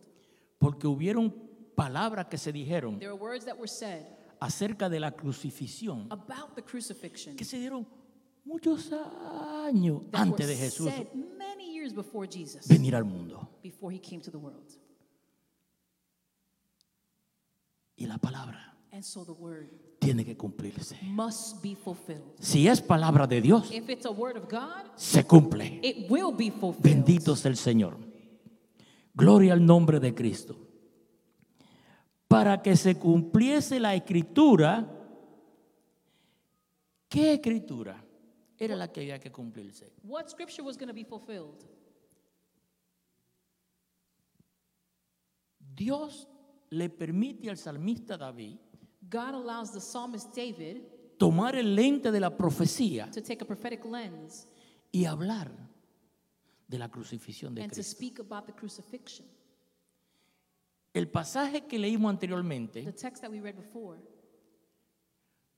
Porque 0.59 0.87
hubieron 0.87 1.35
palabras 1.75 2.27
que 2.27 2.39
se 2.39 2.53
dijeron 2.53 2.99
There 3.01 3.11
are 3.11 3.19
words 3.19 3.45
that 3.47 3.57
were 3.57 3.67
said 3.67 4.07
acerca 4.39 4.89
de 4.89 5.01
la 5.01 5.11
crucifixión 5.13 6.07
about 6.11 6.55
the 6.55 6.63
crucifixion 6.63 7.35
que 7.35 7.45
se 7.45 7.59
dieron 7.59 7.87
muchos 8.45 8.93
años 8.93 10.03
that 10.11 10.21
antes 10.21 10.47
were 10.47 10.55
de 10.55 10.57
Jesús 10.57 10.89
said 10.91 11.09
many 11.39 11.73
years 11.75 11.93
before 11.95 12.29
Jesus, 12.29 12.69
venir 12.69 12.95
al 12.95 13.05
mundo. 13.05 13.49
before 13.63 13.93
He 13.93 13.99
came 14.01 14.21
to 14.21 14.31
the 14.31 14.39
world. 14.39 14.71
Y 17.97 18.07
la 18.07 18.19
palabra 18.19 18.77
And 18.93 19.03
so 19.03 19.25
the 19.25 19.33
word 19.33 19.71
tiene 20.03 20.25
que 20.25 20.37
cumplirse. 20.37 20.99
must 21.03 21.63
be 21.63 21.77
fulfilled. 21.77 22.35
Si 22.41 22.67
es 22.67 22.81
palabra 22.81 23.27
de 23.27 23.41
Dios, 23.41 23.71
If 23.73 23.89
it's 23.89 24.05
a 24.05 24.11
word 24.11 24.37
of 24.37 24.51
God, 24.51 24.91
se 24.97 25.25
cumple. 25.25 25.79
it 25.81 26.11
will 26.11 26.33
be 26.37 26.51
fulfilled. 26.51 26.83
Bendito 26.83 27.37
sea 27.37 27.51
el 27.53 27.57
Señor. 27.57 27.97
Gloria 29.15 29.53
al 29.53 29.65
nombre 29.65 30.01
de 30.01 30.13
Cristo. 30.13 30.57
Para 32.27 32.63
que 32.63 32.75
se 32.77 32.97
cumpliese 32.99 33.79
la 33.79 33.95
escritura, 33.95 34.89
¿qué 37.09 37.35
escritura? 37.35 38.03
Era 38.59 38.75
la 38.75 38.91
que 38.91 39.03
había 39.03 39.21
que 39.21 39.31
cumplirse. 39.31 39.93
What 40.03 40.29
scripture 40.29 40.65
was 40.65 40.77
going 40.77 40.89
to 40.89 40.95
be 40.95 41.05
fulfilled? 41.05 41.63
Dios 45.75 46.27
le 46.71 46.89
permite 46.91 47.51
al 47.51 47.57
salmista 47.57 48.17
David 48.17 48.59
God 49.13 49.35
allows 49.35 49.73
the 49.73 49.81
psalmist 49.81 50.35
David 50.35 50.83
tomar 51.19 51.55
el 51.55 51.75
lente 51.77 52.11
de 52.11 52.19
la 52.19 52.31
profecía 52.31 53.11
to 53.13 53.21
take 53.21 53.43
a 53.43 53.47
prophetic 53.47 53.85
lens 53.85 54.49
y 54.91 55.05
hablar 55.05 55.51
de 56.67 56.79
la 56.79 56.89
crucifixión 56.89 57.55
de 57.55 57.63
and 57.63 57.71
to 57.71 57.77
Cristo. 57.77 57.97
speak 57.97 58.19
about 58.19 58.47
the 58.47 58.53
crucifixion. 58.53 59.27
El 60.95 61.09
pasaje 61.09 61.67
que 61.67 61.79
leímos 61.79 62.11
The 62.19 62.27
anteriormente, 62.27 62.93
text 62.93 63.23
that 63.23 63.31
we 63.31 63.41
read 63.41 63.55
before 63.57 63.99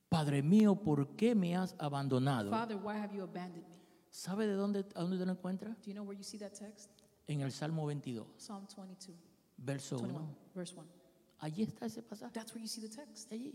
Padre 0.08 0.42
mío, 0.42 0.76
¿por 0.76 1.16
qué 1.16 1.34
me 1.34 1.56
has 1.56 1.74
abandonado? 1.78 2.50
Father, 2.50 2.76
why 2.76 2.96
have 2.96 3.14
you 3.14 3.22
abandoned 3.22 3.66
me? 3.68 3.74
¿Sabe 4.10 4.46
de 4.46 4.54
dónde, 4.54 4.84
a 4.94 5.00
dónde 5.00 5.18
te 5.18 5.26
lo 5.26 5.32
encuentra? 5.32 5.70
Do 5.70 5.86
you 5.86 5.92
know 5.94 6.04
where 6.04 6.16
you 6.16 6.24
see 6.24 6.38
that 6.38 6.52
text? 6.52 6.90
En 7.26 7.40
el 7.40 7.50
Salmo 7.50 7.86
22, 7.86 8.26
Psalm 8.36 8.66
22, 8.66 9.16
verso 9.56 9.96
1. 9.96 10.06
21, 10.06 10.36
verse 10.54 10.74
1. 10.76 11.03
Allí 11.38 11.62
está 11.62 11.86
ese 11.86 12.02
pasaje. 12.02 12.32
That's 12.32 12.52
where 12.54 12.62
you 12.62 12.68
see 12.68 12.80
the 12.80 12.88
text. 12.88 13.30
Allí. 13.32 13.54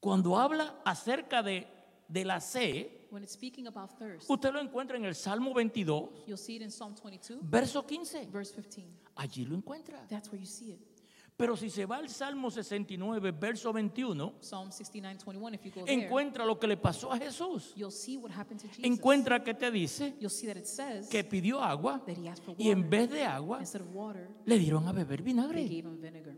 Cuando 0.00 0.36
habla 0.38 0.80
acerca 0.84 1.42
de, 1.42 1.66
de 2.08 2.24
la 2.24 2.40
sed, 2.40 2.86
When 3.10 3.22
it's 3.22 3.32
speaking 3.32 3.66
about 3.66 3.98
thirst, 3.98 4.30
usted 4.30 4.52
lo 4.52 4.60
encuentra 4.60 4.96
en 4.96 5.04
el 5.04 5.14
Salmo 5.14 5.52
22, 5.52 6.24
you'll 6.26 6.36
see 6.38 6.56
it 6.56 6.62
in 6.62 6.70
Psalm 6.70 6.94
22, 6.94 7.40
verso 7.42 7.82
15. 7.82 8.30
verse 8.30 8.52
15. 8.52 8.84
Allí 9.16 9.44
lo 9.44 9.56
encuentra. 9.56 10.06
That's 10.08 10.30
where 10.30 10.40
you 10.40 10.46
see 10.46 10.72
it. 10.72 10.99
Pero 11.40 11.56
si 11.56 11.70
se 11.70 11.86
va 11.86 11.96
al 11.96 12.08
Salmo 12.10 12.50
69, 12.50 13.30
verso 13.30 13.72
21, 13.72 14.34
Psalm 14.40 14.70
69, 14.70 15.18
21, 15.24 15.54
if 15.54 15.64
you 15.64 15.72
go 15.72 15.86
there, 15.86 15.94
encuentra 15.94 16.44
lo 16.44 16.58
que 16.58 16.66
le 16.66 16.76
pasó 16.76 17.10
a 17.10 17.18
Jesús. 17.18 17.72
you'll 17.74 17.90
see 17.90 18.18
what 18.18 18.30
happened 18.30 18.60
to 18.60 18.68
Jesus. 18.68 18.84
Encuentra 18.84 19.42
que 19.42 19.54
te 19.54 19.70
dice 19.70 20.14
You'll 20.20 20.28
see 20.28 20.46
that 20.48 20.58
it 20.58 20.66
says 20.66 21.08
que 21.08 21.24
pidió 21.24 21.62
agua 21.62 22.02
that 22.06 22.14
he 22.16 22.28
asked 22.28 22.44
for 22.44 22.54
y 22.58 22.68
en 22.70 22.80
water. 22.82 22.90
vez 22.90 23.10
de 23.10 23.24
agua 23.24 23.58
Instead 23.60 23.80
of 23.80 23.94
water, 23.94 24.28
le 24.44 24.58
dieron 24.58 24.86
a 24.86 24.92
beber 24.92 25.22
they 25.22 25.32
vinagre. 25.32 25.62
gave 25.62 25.86
him 25.88 25.98
vinegar. 25.98 26.34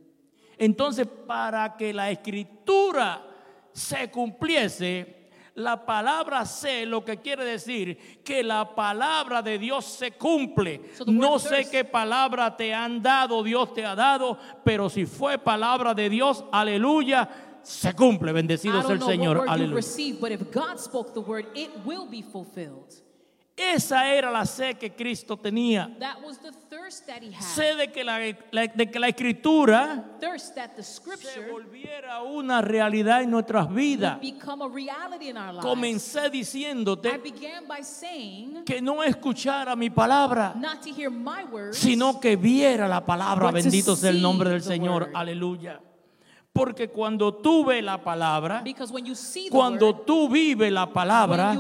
Entonces, 0.57 1.09
para 1.27 1.77
que 1.77 1.93
la 1.93 2.09
escritura 2.13 3.27
se 3.73 4.09
cumpliese, 4.09 5.22
la 5.55 5.85
palabra 5.85 6.45
sé 6.47 6.87
lo 6.87 7.05
que 7.05 7.19
quiere 7.19 7.45
decir 7.45 8.21
que 8.25 8.43
la 8.43 8.75
palabra 8.75 9.43
de 9.43 9.59
Dios 9.59 9.85
se 9.85 10.13
cumple. 10.13 10.81
So 10.97 11.05
No 11.07 11.39
sé 11.39 11.63
thirst- 11.65 11.71
qué 11.71 11.85
palabra 11.85 12.57
te 12.57 12.73
han 12.73 13.03
dado, 13.03 13.43
Dios 13.43 13.75
te 13.75 13.85
ha 13.85 13.95
dado, 13.95 14.39
pero 14.65 14.89
si 14.89 15.05
fue 15.07 15.39
palabra 15.39 15.93
de 15.95 16.09
Dios, 16.09 16.45
aleluya, 16.53 17.29
se 17.63 17.93
cumple. 17.95 18.33
Bendecido 18.33 18.83
sea 18.83 18.95
el 18.95 19.03
Señor, 19.03 19.45
aleluya. 19.47 19.77
received, 19.77 20.21
but 20.21 20.33
if 20.33 20.41
God 20.53 20.79
spoke 20.79 21.13
the 21.13 21.21
word, 21.21 21.47
it 21.55 21.71
will 21.85 22.07
be 22.09 22.23
fulfilled. 22.23 22.93
Esa 23.55 24.15
era 24.15 24.31
la 24.31 24.47
sed 24.47 24.79
que 24.79 24.91
Cristo 24.91 25.37
tenía. 25.37 25.95
That 26.01 26.23
was 26.25 26.39
the 26.39 26.53
Sed 27.41 27.77
de 27.77 27.93
que 27.93 28.05
la, 28.05 28.19
de 28.19 28.91
que 28.91 28.99
la 28.99 29.09
escritura 29.09 30.05
se 31.21 31.51
volviera 31.51 32.23
una 32.23 32.61
realidad 32.61 33.23
en 33.23 33.31
nuestras 33.31 33.73
vidas. 33.73 34.21
become 34.21 34.65
a 34.65 34.69
reality 34.69 35.29
in 35.29 35.37
our 35.37 35.53
lives. 35.53 35.65
Comencé 35.65 36.27
I 36.27 36.31
diciéndote 36.31 37.19
began 37.19 37.67
by 37.67 37.83
saying 37.83 38.65
que 38.65 38.81
no 38.81 39.03
escuchara 39.03 39.75
mi 39.77 39.91
palabra, 39.91 40.55
sino 41.73 42.21
que 42.21 42.37
viera 42.37 42.89
la 42.89 43.05
palabra. 43.05 43.51
Bendito 43.51 43.97
sea 43.97 44.11
el 44.11 44.21
nombre 44.21 44.51
del 44.51 44.63
Señor. 44.63 45.11
Aleluya. 45.15 45.81
Porque 46.53 46.91
cuando 46.91 47.35
tú 47.35 47.65
ves 47.65 47.83
la 47.83 48.03
palabra, 48.03 48.63
because 48.63 48.93
when 48.93 49.07
you 49.07 49.15
see 49.15 49.45
the 49.45 49.51
cuando 49.51 49.87
word, 49.87 50.05
tú 50.05 50.29
vives 50.29 50.71
la 50.71 50.87
palabra, 50.93 51.55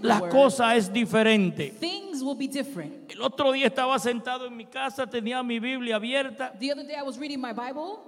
la 0.00 0.20
word, 0.20 0.30
cosa 0.30 0.76
es 0.76 0.92
diferente. 0.92 1.70
things 1.80 2.22
will 2.22 2.36
be 2.36 2.46
different. 2.46 3.10
El 3.10 3.20
otro 3.22 3.50
día 3.50 3.66
estaba 3.66 3.98
sentado 3.98 4.46
en 4.46 4.56
mi 4.56 4.66
casa, 4.66 5.08
tenía 5.08 5.42
mi 5.42 5.58
Biblia 5.58 5.96
abierta. 5.96 6.52
The 6.58 6.70
other 6.70 6.86
day 6.86 6.94
I 6.96 7.02
was 7.02 7.18
reading 7.18 7.40
my 7.40 7.52
Bible, 7.52 7.98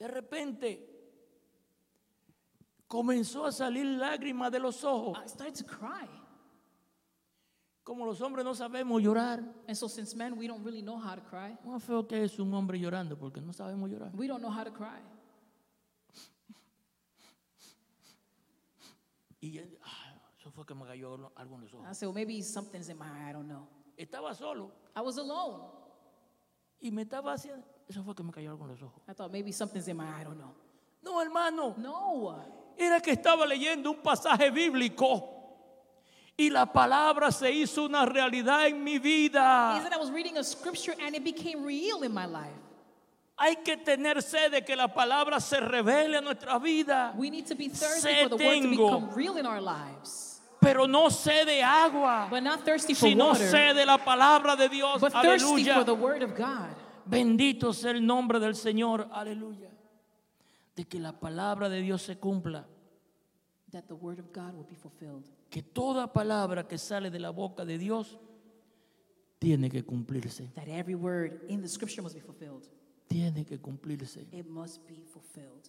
De 0.00 0.08
repente 0.08 0.86
comenzó 2.88 3.46
a 3.46 3.52
salir 3.52 3.86
lágrimas 3.86 4.50
de 4.50 4.58
los 4.58 4.82
ojos. 4.82 5.16
I 5.24 5.28
started 5.28 5.54
to 5.54 5.64
cry. 5.64 6.08
Como 7.84 8.04
los 8.04 8.20
hombres 8.20 8.44
no 8.44 8.54
sabemos 8.54 9.00
llorar. 9.00 9.44
And 9.68 9.76
so 9.76 9.88
since 9.88 10.16
men, 10.16 10.36
we 10.36 10.48
don't 10.48 10.64
really 10.64 10.82
know 10.82 10.98
how 10.98 11.14
to 11.14 11.22
cry. 11.22 11.56
Más 11.64 11.84
feo 11.84 12.06
que 12.08 12.24
es 12.24 12.38
un 12.40 12.52
hombre 12.52 12.80
llorando 12.80 13.16
porque 13.16 13.40
no 13.40 13.52
sabemos 13.52 13.88
llorar. 13.90 14.10
We 14.14 14.26
don't 14.26 14.40
know 14.42 14.50
how 14.50 14.64
to 14.64 14.72
cry. 14.72 15.00
Y 19.40 19.58
él, 19.58 19.78
ah, 19.84 20.14
eso 20.38 20.50
fue 20.50 20.64
que 20.66 20.74
me 20.74 20.84
cayó 20.86 21.14
algo- 21.36 21.56
en 21.56 21.62
los 21.62 21.72
I 21.72 21.76
ojos. 21.76 21.96
said, 21.98 22.06
well, 22.08 22.14
maybe 22.14 22.42
something's 22.42 22.88
in 22.88 22.98
my 22.98 23.06
eye, 23.06 23.30
I 23.30 23.32
don't 23.32 23.46
know. 23.48 23.66
Estaba 23.96 24.34
solo 24.34 24.70
I 24.96 25.00
was 25.00 25.16
alone. 25.18 25.62
y 26.80 26.90
me 26.90 27.02
estaba 27.02 27.32
haciendo. 27.34 27.66
Eso 27.88 28.02
fue 28.02 28.14
que 28.14 28.22
me 28.22 28.32
cayó 28.32 28.50
algo 28.50 28.64
en 28.64 28.70
los 28.72 28.82
ojos. 28.82 29.02
I 29.08 29.12
thought 29.14 29.30
maybe 29.32 29.52
something's 29.52 29.88
in 29.88 29.96
my 29.96 30.04
eye, 30.04 30.20
I 30.22 30.24
don't 30.24 30.38
know. 30.38 30.54
No, 31.02 31.20
hermano. 31.20 31.74
No. 31.78 32.44
Era 32.76 33.00
que 33.00 33.12
estaba 33.12 33.44
leyendo 33.46 33.90
un 33.90 34.00
pasaje 34.02 34.50
bíblico 34.50 35.36
y 36.36 36.48
la 36.50 36.64
palabra 36.72 37.30
se 37.30 37.50
hizo 37.52 37.84
una 37.84 38.06
realidad 38.06 38.66
en 38.66 38.82
mi 38.82 38.94
Is 38.94 39.02
vida. 39.02 39.80
that 39.82 39.92
I 39.92 39.98
was 39.98 40.10
reading 40.10 40.38
a 40.38 40.44
scripture 40.44 40.94
and 41.00 41.14
it 41.14 41.22
became 41.24 41.62
real 41.64 42.02
in 42.04 42.12
my 42.12 42.26
life. 42.26 42.56
Hay 43.42 43.56
que 43.64 43.78
tener 43.78 44.20
sed 44.20 44.52
de 44.52 44.62
que 44.62 44.76
la 44.76 44.88
palabra 44.92 45.40
se 45.40 45.60
revele 45.60 46.18
a 46.18 46.20
nuestra 46.20 46.58
vida. 46.58 47.14
We 47.16 47.30
need 47.30 47.46
to 47.46 47.54
be 47.54 47.70
thirsty 47.70 48.00
Sed 48.02 48.28
for 48.28 48.36
the 48.36 48.44
word 48.44 48.62
to 48.62 48.68
become 48.68 49.10
real 49.16 49.38
in 49.38 49.46
our 49.46 49.62
lives. 49.62 50.42
Pero 50.60 50.86
no 50.86 51.08
sé 51.08 51.46
de 51.46 51.62
agua, 51.62 52.28
But 52.30 52.42
not 52.42 52.66
thirsty 52.66 52.92
for 52.92 53.08
sino 53.08 53.34
sé 53.34 53.72
de 53.72 53.86
la 53.86 53.96
palabra 53.96 54.56
de 54.56 54.68
Dios. 54.68 55.00
but 55.00 55.12
thirsty 55.12 55.46
Aleluya. 55.46 55.74
for 55.76 55.84
the 55.84 55.94
word 55.94 56.22
of 56.22 56.36
God. 56.36 56.68
Bendito 57.06 57.72
sea 57.72 57.92
el 57.92 58.04
nombre 58.04 58.38
del 58.38 58.54
Señor. 58.54 59.08
Aleluya. 59.10 59.70
De 60.76 60.84
que 60.84 61.00
la 61.00 61.12
palabra 61.12 61.70
de 61.70 61.80
Dios 61.80 62.02
se 62.02 62.16
cumpla. 62.16 62.66
That 63.72 63.88
the 63.88 63.94
word 63.94 64.18
of 64.18 64.32
God 64.34 64.54
will 64.54 64.66
be 64.68 64.76
fulfilled. 64.76 65.24
Que 65.48 65.62
toda 65.62 66.12
palabra 66.12 66.68
que 66.68 66.76
sale 66.76 67.08
de 67.10 67.18
la 67.18 67.30
boca 67.30 67.64
de 67.64 67.78
Dios 67.78 68.18
tiene 69.38 69.70
que 69.70 69.82
cumplirse. 69.82 70.52
That 70.56 70.68
every 70.68 70.94
word 70.94 71.40
in 71.48 71.62
the 71.62 71.68
scripture 71.68 72.02
must 72.02 72.14
be 72.14 72.20
fulfilled. 72.20 72.68
Tiene 73.10 73.44
que 73.44 73.58
cumplirse. 73.58 74.28
It 74.30 74.46
must 74.46 74.86
be 74.86 75.02
fulfilled. 75.02 75.68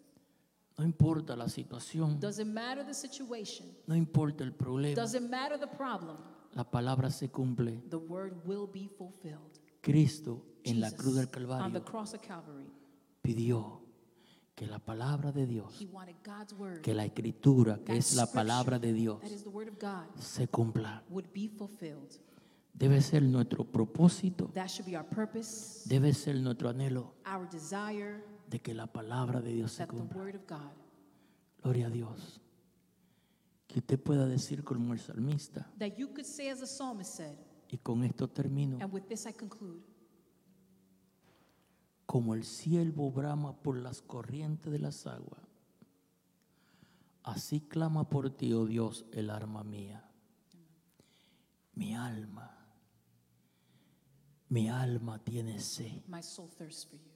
No 0.78 0.86
importa 0.86 1.36
la 1.36 1.50
situación. 1.50 2.20
Doesn't 2.20 2.54
matter 2.54 2.86
the 2.86 2.94
situation. 2.94 3.68
No 3.88 3.96
importa 3.96 4.44
el 4.44 4.54
problema. 4.54 4.96
Doesn't 4.96 5.28
matter 5.28 5.60
the 5.60 5.68
problem. 5.68 6.18
La 6.54 6.70
palabra 6.70 7.10
se 7.10 7.30
cumple. 7.30 7.82
The 7.90 7.98
word 7.98 8.46
will 8.46 8.70
be 8.72 8.88
fulfilled. 8.88 9.60
Cristo 9.82 10.46
en 10.64 10.80
la 10.80 10.92
cruz 10.92 11.16
del 11.16 11.26
on 11.26 11.32
the 11.74 11.80
Calvario 11.82 11.84
cross 11.84 12.14
of 12.14 12.22
Calvary, 12.22 12.70
pidió 13.24 13.82
que 14.54 14.68
la 14.68 14.78
palabra 14.78 15.32
de 15.32 15.48
Dios, 15.48 15.84
word, 16.60 16.82
que 16.82 16.94
la 16.94 17.06
escritura, 17.06 17.80
que 17.84 17.98
es 17.98 18.14
la 18.14 18.32
palabra 18.32 18.78
de 18.78 18.94
Dios, 18.94 19.20
that 19.22 19.32
is 19.32 19.44
the 19.44 19.50
word 19.50 19.68
of 19.68 19.80
God, 19.80 20.06
se 20.20 20.48
cumpla. 20.48 21.04
would 21.10 21.32
be 21.34 21.48
fulfilled. 21.48 22.20
Debe 22.74 23.02
ser 23.02 23.22
nuestro 23.24 23.64
propósito, 23.66 24.50
That 24.54 24.68
should 24.68 24.90
be 24.90 24.96
our 24.98 25.06
purpose, 25.08 25.88
debe 25.88 26.14
ser 26.14 26.36
nuestro 26.40 26.70
anhelo 26.70 27.14
our 27.26 27.48
desire, 27.50 28.24
de 28.50 28.60
que 28.60 28.74
la 28.74 28.88
palabra 28.88 29.42
de 29.42 29.54
Dios 29.54 29.72
se 29.74 29.86
that 29.86 29.90
the 29.94 29.98
cumpla. 30.00 30.18
word 30.24 30.36
of 30.36 30.48
God, 30.48 30.72
Gloria 31.62 31.88
a 31.88 31.90
Dios. 31.90 32.40
Que 33.68 33.80
usted 33.80 34.00
pueda 34.02 34.26
decir 34.28 34.64
como 34.64 34.94
el 34.94 35.00
salmista, 35.00 35.70
that 35.78 35.96
you 35.98 36.08
could 36.08 36.26
say 36.26 36.50
as 36.50 36.60
the 36.60 36.66
psalmist 36.68 37.14
said, 37.16 37.38
y 37.70 37.78
con 37.78 38.04
esto 38.04 38.28
termino, 38.28 38.78
and 38.82 38.92
with 38.92 39.04
this 39.08 39.26
I 39.28 39.34
conclude, 39.34 39.84
como 42.06 42.34
el 42.34 42.44
siervo 42.44 43.12
brama 43.12 43.54
por 43.62 43.78
las 43.78 44.02
corrientes 44.02 44.72
de 44.72 44.80
las 44.80 45.06
aguas, 45.08 45.42
así 47.24 47.62
clama 47.62 48.10
por 48.10 48.30
ti, 48.32 48.52
oh 48.54 48.66
Dios, 48.66 49.06
el 49.12 49.30
alma 49.30 49.64
mía. 49.64 50.08
Mi 51.74 51.96
alma, 51.96 52.61
mi 54.52 54.70
alma 54.70 55.18
tiene 55.18 55.60
sed 55.60 56.04
my 56.08 56.22
soul 56.22 56.50
thirsts 56.58 56.86
for 56.86 57.00
you. 57.00 57.12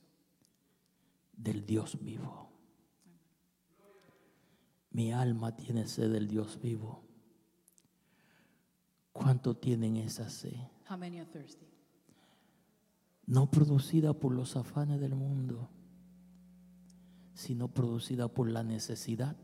del 1.38 1.66
Dios 1.66 1.98
vivo. 2.02 2.50
Mi 4.92 5.12
alma 5.12 5.54
tiene 5.54 5.86
sed 5.86 6.14
del 6.14 6.28
Dios 6.28 6.58
vivo. 6.62 7.04
¿Cuánto 9.12 9.58
tienen 9.58 9.98
esa 9.98 10.30
sed? 10.30 10.56
How 10.90 10.98
many 10.98 11.20
are 11.20 11.30
thirsty? 11.30 11.66
No 13.28 13.52
producida 13.52 14.14
por 14.14 14.32
los 14.32 14.56
afanes 14.56 15.02
del 15.02 15.16
mundo, 15.16 15.68
sino 17.34 17.68
producida 17.68 18.30
por 18.30 18.50
la 18.50 18.64
necesidad 18.64 19.36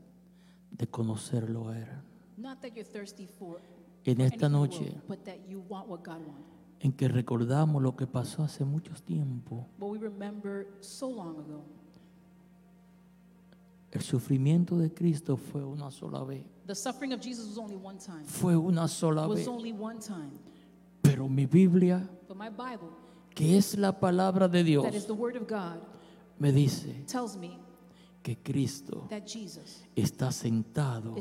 de 0.69 0.87
conocerlo 0.87 1.67
a 1.69 1.79
Él. 1.79 1.89
Not 2.37 2.61
that 2.61 2.71
you're 2.73 2.89
thirsty 2.89 3.27
for 3.27 3.59
En 4.05 4.21
esta 4.21 4.23
anything 4.23 4.33
in 4.33 4.39
the 4.39 4.49
noche 4.49 4.79
world, 4.79 5.07
but 5.09 5.25
that 5.25 5.39
you 5.49 5.59
want 5.67 5.89
what 5.89 6.03
God 6.03 6.25
wants. 6.25 6.60
En 6.83 6.91
que 6.93 7.07
recordamos 7.07 7.81
lo 7.81 7.95
que 7.95 8.07
pasó 8.07 8.43
hace 8.43 8.63
we 8.63 9.99
remember 9.99 10.67
so 10.79 11.09
long 11.11 11.37
ago, 11.37 11.63
el 13.91 14.01
sufrimiento 14.01 14.77
de 14.77 14.91
Cristo 14.91 15.37
fue 15.37 15.63
una 15.63 15.91
sola 15.91 16.23
vez. 16.23 16.43
the 16.65 16.75
suffering 16.75 17.13
of 17.13 17.21
Jesus 17.21 17.47
was 17.47 17.57
only 17.57 17.75
one 17.75 17.97
time. 17.97 18.23
Fue 18.25 18.55
una 18.55 18.87
sola 18.87 19.27
was 19.27 19.39
vez. 19.39 19.47
only 19.47 19.71
one 19.71 19.99
time. 19.99 20.31
Pero 21.03 21.27
mi 21.27 21.45
Biblia, 21.45 22.07
But 22.27 22.37
my 22.37 22.49
Bible, 22.49 22.89
que 23.35 23.57
es 23.57 23.77
la 23.77 23.91
palabra 23.91 24.47
de 24.47 24.63
Dios, 24.63 24.83
that 24.83 24.95
is 24.95 25.05
the 25.05 25.13
Word 25.13 25.35
of 25.35 25.47
God, 25.47 25.81
me 26.39 26.51
dice 26.51 27.05
tells 27.05 27.35
me 27.37 27.59
que 28.23 28.37
Cristo 28.37 29.07
está 29.95 30.31
sentado 30.31 31.15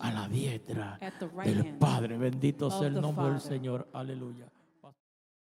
a 0.00 0.12
la 0.12 0.28
diestra 0.28 0.98
right 1.34 1.46
del 1.46 1.78
Padre. 1.78 2.18
Bendito 2.18 2.70
sea 2.70 2.88
el 2.88 3.00
nombre 3.00 3.26
del 3.26 3.40
Father. 3.40 3.58
Señor. 3.58 3.88
Aleluya. 3.92 4.50